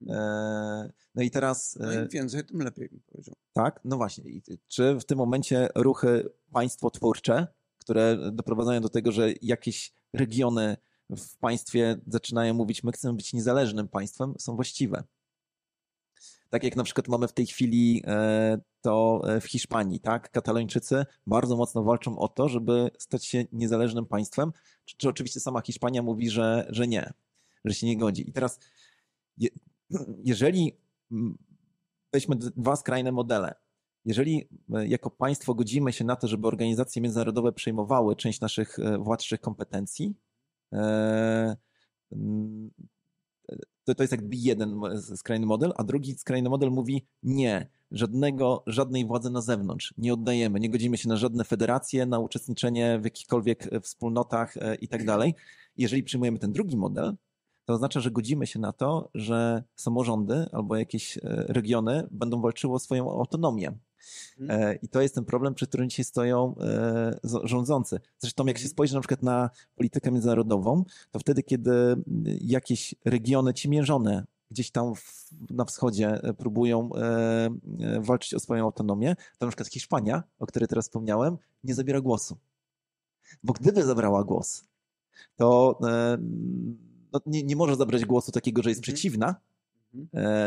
E, 0.10 0.91
no 1.15 1.23
i 1.23 1.32
teraz. 1.32 1.77
No 1.80 1.93
im 1.93 2.08
więcej, 2.08 2.45
tym 2.45 2.62
lepiej 2.62 2.89
bym 2.89 3.01
powiedział. 3.08 3.36
Tak, 3.53 3.80
no 3.84 3.97
właśnie. 3.97 4.23
Czy 4.67 4.95
w 4.99 5.06
tym 5.06 5.17
momencie 5.17 5.69
ruchy 5.75 6.30
państwotwórcze, 6.51 7.47
które 7.80 8.32
doprowadzają 8.32 8.82
do 8.82 8.89
tego, 8.89 9.12
że 9.12 9.30
jakieś 9.41 9.93
regiony 10.13 10.77
w 11.10 11.38
państwie 11.38 11.97
zaczynają 12.08 12.53
mówić, 12.53 12.84
my 12.84 12.91
chcemy 12.91 13.13
być 13.13 13.34
niezależnym 13.34 13.88
państwem, 13.88 14.34
są 14.38 14.56
właściwe? 14.56 15.03
Tak 16.49 16.63
jak 16.63 16.75
na 16.75 16.83
przykład 16.83 17.07
mamy 17.07 17.27
w 17.27 17.33
tej 17.33 17.45
chwili 17.45 18.03
e, 18.07 18.57
to 18.81 19.21
e, 19.27 19.41
w 19.41 19.45
Hiszpanii, 19.45 19.99
tak? 19.99 20.31
Katalończycy 20.31 21.05
bardzo 21.27 21.57
mocno 21.57 21.83
walczą 21.83 22.19
o 22.19 22.27
to, 22.27 22.49
żeby 22.49 22.89
stać 22.99 23.25
się 23.25 23.45
niezależnym 23.51 24.05
państwem, 24.05 24.51
czy, 24.86 24.97
czy 24.97 25.10
oczywiście 25.10 25.39
sama 25.39 25.62
Hiszpania 25.62 26.03
mówi, 26.03 26.29
że, 26.29 26.67
że 26.69 26.88
nie, 26.88 27.13
że 27.65 27.73
się 27.73 27.88
nie 27.88 27.97
godzi. 27.97 28.29
I 28.29 28.33
teraz, 28.33 28.60
je, 29.38 29.49
jeżeli 30.23 30.77
weźmy 32.13 32.36
dwa 32.36 32.75
skrajne 32.75 33.12
modele, 33.12 33.55
jeżeli 34.05 34.49
e, 34.73 34.88
jako 34.88 35.10
państwo 35.10 35.53
godzimy 35.53 35.93
się 35.93 36.05
na 36.05 36.15
to, 36.15 36.27
żeby 36.27 36.47
organizacje 36.47 37.01
międzynarodowe 37.01 37.53
przejmowały 37.53 38.15
część 38.15 38.41
naszych 38.41 38.77
władczych 38.99 39.41
kompetencji, 39.41 40.15
to, 43.88 43.95
to 43.95 44.04
jest 44.04 44.12
jakby 44.12 44.36
jeden 44.36 44.80
skrajny 45.15 45.45
model, 45.45 45.73
a 45.78 45.84
drugi 45.84 46.13
skrajny 46.13 46.50
model 46.50 46.71
mówi 46.71 47.06
nie, 47.23 47.69
żadnego, 47.91 48.63
żadnej 48.67 49.06
władzy 49.06 49.30
na 49.30 49.41
zewnątrz, 49.41 49.93
nie 49.97 50.13
oddajemy, 50.13 50.60
nie 50.60 50.69
godzimy 50.69 50.97
się 50.97 51.10
na 51.10 51.15
żadne 51.15 51.43
federacje, 51.43 52.06
na 52.06 52.19
uczestniczenie 52.19 53.00
w 53.00 53.04
jakichkolwiek 53.04 53.73
e, 53.73 53.80
wspólnotach 53.80 54.58
e, 54.58 54.76
i 54.76 54.88
tak 54.88 55.06
dalej. 55.06 55.36
Jeżeli 55.78 56.04
przyjmujemy 56.04 56.39
ten 56.39 56.52
drugi 56.52 56.78
model, 56.78 57.15
to 57.65 57.73
oznacza, 57.73 58.00
że 58.00 58.12
godzimy 58.12 58.47
się 58.47 58.60
na 58.60 58.73
to, 58.73 59.10
że 59.13 59.63
samorządy 59.76 60.45
albo 60.52 60.76
jakieś 60.76 61.17
e, 61.17 61.21
regiony 61.47 62.08
będą 62.12 62.41
walczyły 62.41 62.73
o 62.73 62.80
swoją 62.80 63.12
autonomię. 63.12 63.78
Mhm. 64.39 64.62
E, 64.62 64.75
I 64.75 64.88
to 64.88 65.01
jest 65.01 65.15
ten 65.15 65.25
problem, 65.25 65.53
przy 65.53 65.67
którym 65.67 65.89
dzisiaj 65.89 66.05
stoją 66.05 66.55
e, 66.57 67.19
rządzący. 67.43 67.99
Zresztą 68.19 68.45
jak 68.45 68.57
się 68.57 68.62
mhm. 68.62 68.71
spojrzy 68.71 68.93
na 68.93 69.01
przykład 69.01 69.23
na 69.23 69.49
politykę 69.75 70.12
międzynarodową, 70.12 70.83
to 71.12 71.19
wtedy, 71.19 71.43
kiedy 71.43 71.95
jakieś 72.41 72.95
regiony 73.05 73.53
ciemiężone 73.53 74.25
gdzieś 74.51 74.71
tam 74.71 74.95
w, 74.95 75.29
na 75.49 75.65
wschodzie 75.65 76.19
próbują 76.38 76.89
e, 76.95 77.49
walczyć 77.99 78.33
o 78.33 78.39
swoją 78.39 78.63
autonomię, 78.63 79.15
to 79.38 79.45
na 79.45 79.51
przykład 79.51 79.67
Hiszpania, 79.67 80.23
o 80.39 80.45
której 80.45 80.67
teraz 80.67 80.86
wspomniałem, 80.86 81.38
nie 81.63 81.75
zabiera 81.75 82.01
głosu. 82.01 82.38
Bo 83.43 83.53
gdyby 83.53 83.83
zabrała 83.83 84.23
głos, 84.23 84.63
to 85.36 85.79
no, 87.13 87.19
nie, 87.25 87.43
nie 87.43 87.55
może 87.55 87.75
zabrać 87.75 88.05
głosu 88.05 88.31
takiego, 88.31 88.63
że 88.63 88.69
jest 88.69 88.79
mhm. 88.79 88.93
przeciwna, 88.93 89.36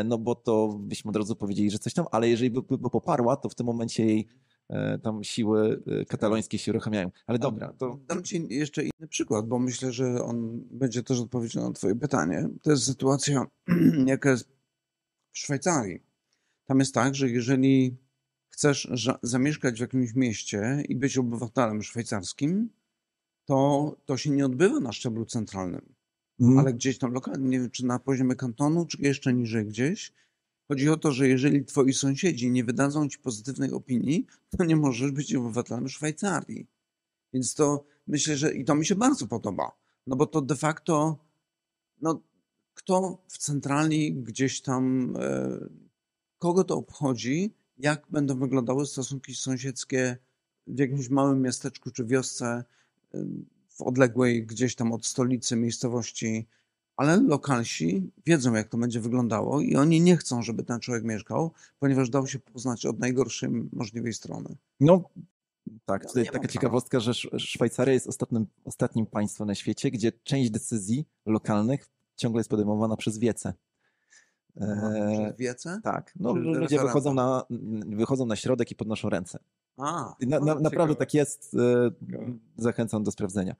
no 0.05 0.17
bo 0.17 0.35
to 0.35 0.79
byśmy 0.79 1.09
od 1.09 1.15
razu 1.15 1.35
powiedzieli, 1.35 1.71
że 1.71 1.79
coś 1.79 1.93
tam, 1.93 2.05
ale 2.11 2.29
jeżeli 2.29 2.51
by, 2.51 2.61
by 2.61 2.89
poparła, 2.89 3.35
to 3.35 3.49
w 3.49 3.55
tym 3.55 3.65
momencie 3.65 4.05
jej 4.05 4.27
e, 4.69 4.99
tam 4.99 5.23
siły 5.23 5.83
e, 5.87 6.05
katalońskie 6.05 6.57
się 6.57 6.71
uruchamiają. 6.71 7.11
Ale 7.27 7.39
dobra, 7.39 7.73
to... 7.73 7.99
Dam 8.07 8.23
Ci 8.23 8.47
jeszcze 8.49 8.83
inny 8.83 9.07
przykład, 9.09 9.47
bo 9.47 9.59
myślę, 9.59 9.91
że 9.91 10.23
on 10.23 10.63
będzie 10.71 11.03
też 11.03 11.19
odpowiedzią 11.19 11.61
na 11.61 11.71
Twoje 11.71 11.95
pytanie. 11.95 12.49
To 12.63 12.71
jest 12.71 12.83
sytuacja, 12.83 13.45
jaka 14.05 14.29
jest 14.31 14.49
w 15.31 15.37
Szwajcarii. 15.37 16.03
Tam 16.65 16.79
jest 16.79 16.93
tak, 16.93 17.15
że 17.15 17.29
jeżeli 17.29 17.97
chcesz 18.49 18.91
zamieszkać 19.23 19.77
w 19.77 19.81
jakimś 19.81 20.13
mieście 20.15 20.83
i 20.89 20.95
być 20.95 21.17
obywatelem 21.17 21.83
szwajcarskim, 21.83 22.69
to 23.45 23.95
to 24.05 24.17
się 24.17 24.29
nie 24.29 24.45
odbywa 24.45 24.79
na 24.79 24.91
szczeblu 24.91 25.25
centralnym 25.25 26.00
mhm. 26.41 26.59
ale 26.59 26.73
gdzieś 26.73 26.97
tam 26.97 27.13
lokalnie, 27.13 27.49
nie 27.49 27.59
wiem, 27.59 27.69
czy 27.69 27.85
na 27.85 27.99
poziomie 27.99 28.35
kantonu, 28.35 28.85
czy 28.85 28.97
jeszcze 29.01 29.33
niżej 29.33 29.65
gdzieś. 29.65 30.13
Chodzi 30.67 30.89
o 30.89 30.97
to, 30.97 31.11
że 31.11 31.27
jeżeli 31.27 31.65
twoi 31.65 31.93
sąsiedzi 31.93 32.51
nie 32.51 32.63
wydadzą 32.63 33.09
ci 33.09 33.19
pozytywnej 33.19 33.71
opinii, 33.71 34.25
to 34.57 34.65
nie 34.65 34.75
możesz 34.75 35.11
być 35.11 35.35
obywatelem 35.35 35.89
Szwajcarii. 35.89 36.67
Więc 37.33 37.55
to 37.55 37.85
myślę, 38.07 38.37
że 38.37 38.53
i 38.53 38.65
to 38.65 38.75
mi 38.75 38.85
się 38.85 38.95
bardzo 38.95 39.27
podoba, 39.27 39.71
no 40.07 40.15
bo 40.15 40.25
to 40.25 40.41
de 40.41 40.55
facto, 40.55 41.17
no 42.01 42.21
kto 42.73 43.23
w 43.27 43.37
centrali 43.37 44.13
gdzieś 44.13 44.61
tam, 44.61 45.15
e, 45.19 45.59
kogo 46.37 46.63
to 46.63 46.75
obchodzi, 46.75 47.53
jak 47.77 48.07
będą 48.09 48.39
wyglądały 48.39 48.85
stosunki 48.85 49.35
sąsiedzkie 49.35 50.17
w 50.67 50.79
jakimś 50.79 51.09
małym 51.09 51.41
miasteczku 51.41 51.91
czy 51.91 52.05
wiosce, 52.05 52.63
w 53.81 53.83
odległej 53.83 54.45
gdzieś 54.45 54.75
tam 54.75 54.91
od 54.93 55.05
stolicy 55.05 55.55
miejscowości, 55.55 56.47
ale 56.97 57.17
lokalsi 57.17 58.11
wiedzą, 58.25 58.53
jak 58.53 58.67
to 58.67 58.77
będzie 58.77 58.99
wyglądało 58.99 59.61
i 59.61 59.75
oni 59.75 60.01
nie 60.01 60.17
chcą, 60.17 60.41
żeby 60.41 60.63
ten 60.63 60.79
człowiek 60.79 61.03
mieszkał, 61.03 61.51
ponieważ 61.79 62.09
dał 62.09 62.27
się 62.27 62.39
poznać 62.39 62.85
od 62.85 62.99
najgorszej 62.99 63.49
możliwej 63.73 64.13
strony. 64.13 64.55
No 64.79 65.09
tak, 65.85 66.05
tutaj 66.05 66.25
taka 66.25 66.47
ciekawostka, 66.47 66.99
że 66.99 67.13
Szwajcaria 67.39 67.93
jest 67.93 68.07
ostatnim, 68.07 68.45
ostatnim 68.65 69.05
państwem 69.05 69.47
na 69.47 69.55
świecie, 69.55 69.91
gdzie 69.91 70.11
część 70.23 70.49
decyzji 70.49 71.05
lokalnych 71.25 71.89
ciągle 72.15 72.39
jest 72.39 72.49
podejmowana 72.49 72.97
przez 72.97 73.17
wiece. 73.17 73.53
Przez 74.55 75.37
wiece? 75.37 75.79
Tak, 75.83 76.13
no, 76.19 76.33
ludzie 76.33 76.79
wychodzą 76.79 77.13
na, 77.13 77.43
wychodzą 77.87 78.25
na 78.25 78.35
środek 78.35 78.71
i 78.71 78.75
podnoszą 78.75 79.09
ręce. 79.09 79.39
A, 79.77 80.15
na, 80.21 80.39
na, 80.39 80.55
naprawdę 80.55 80.95
tak 80.95 81.13
jest. 81.13 81.53
E, 81.53 81.91
zachęcam 82.57 83.03
do 83.03 83.11
sprawdzenia. 83.11 83.55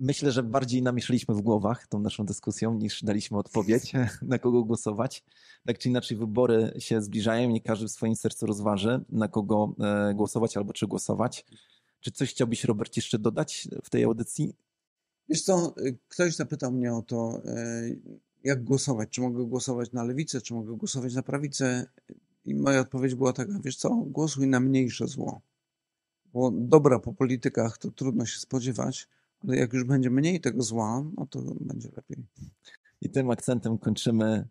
Myślę, 0.00 0.32
że 0.32 0.42
bardziej 0.42 0.82
namieszaliśmy 0.82 1.34
w 1.34 1.40
głowach 1.40 1.86
tą 1.86 1.98
naszą 1.98 2.26
dyskusją 2.26 2.74
niż 2.74 3.04
daliśmy 3.04 3.38
odpowiedź, 3.38 3.92
na 4.22 4.38
kogo 4.38 4.64
głosować. 4.64 5.24
Tak 5.66 5.78
czy 5.78 5.88
inaczej, 5.88 6.16
wybory 6.16 6.74
się 6.78 7.02
zbliżają, 7.02 7.50
nie 7.50 7.60
każdy 7.60 7.88
w 7.88 7.90
swoim 7.90 8.16
sercu 8.16 8.46
rozważy, 8.46 9.04
na 9.08 9.28
kogo 9.28 9.74
e, 9.80 10.14
głosować 10.14 10.56
albo 10.56 10.72
czy 10.72 10.86
głosować. 10.86 11.44
Czy 12.00 12.10
coś 12.10 12.30
chciałbyś, 12.30 12.64
Robert, 12.64 12.96
jeszcze 12.96 13.18
dodać 13.18 13.68
w 13.84 13.90
tej 13.90 14.04
audycji? 14.04 14.54
Wiesz 15.28 15.42
co, 15.42 15.74
ktoś 16.08 16.34
zapytał 16.34 16.72
mnie 16.72 16.94
o 16.94 17.02
to, 17.02 17.42
e, 17.44 17.82
jak 18.44 18.64
głosować. 18.64 19.08
Czy 19.10 19.20
mogę 19.20 19.44
głosować 19.44 19.92
na 19.92 20.04
lewicę, 20.04 20.40
czy 20.40 20.54
mogę 20.54 20.76
głosować 20.76 21.14
na 21.14 21.22
prawicę. 21.22 21.86
I 22.46 22.54
moja 22.54 22.80
odpowiedź 22.80 23.14
była 23.14 23.32
taka, 23.32 23.52
wiesz 23.64 23.76
co, 23.76 23.90
głosuj 23.90 24.46
na 24.46 24.60
mniejsze 24.60 25.06
zło. 25.06 25.40
Bo 26.32 26.50
dobra 26.54 26.98
po 26.98 27.12
politykach 27.12 27.78
to 27.78 27.90
trudno 27.90 28.26
się 28.26 28.40
spodziewać, 28.40 29.08
ale 29.44 29.56
jak 29.56 29.72
już 29.72 29.84
będzie 29.84 30.10
mniej 30.10 30.40
tego 30.40 30.62
zła, 30.62 31.04
no 31.16 31.26
to 31.26 31.42
będzie 31.60 31.88
lepiej. 31.96 32.26
I 33.00 33.10
tym 33.10 33.30
akcentem 33.30 33.78
kończymy 33.78 34.48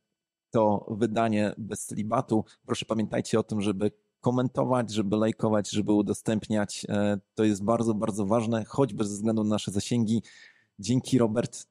to 0.51 0.95
wydanie 0.99 1.53
bez 1.57 1.85
celibatu. 1.85 2.45
Proszę 2.65 2.85
pamiętajcie 2.85 3.39
o 3.39 3.43
tym, 3.43 3.61
żeby 3.61 3.91
komentować, 4.21 4.93
żeby 4.93 5.15
lajkować, 5.15 5.69
żeby 5.69 5.93
udostępniać. 5.93 6.85
E, 6.89 7.19
to 7.35 7.43
jest 7.43 7.63
bardzo, 7.63 7.93
bardzo 7.93 8.25
ważne, 8.25 8.65
choćby 8.65 9.03
ze 9.03 9.13
względu 9.13 9.43
na 9.43 9.49
nasze 9.49 9.71
zasięgi. 9.71 10.23
Dzięki 10.79 11.17
Robert 11.17 11.67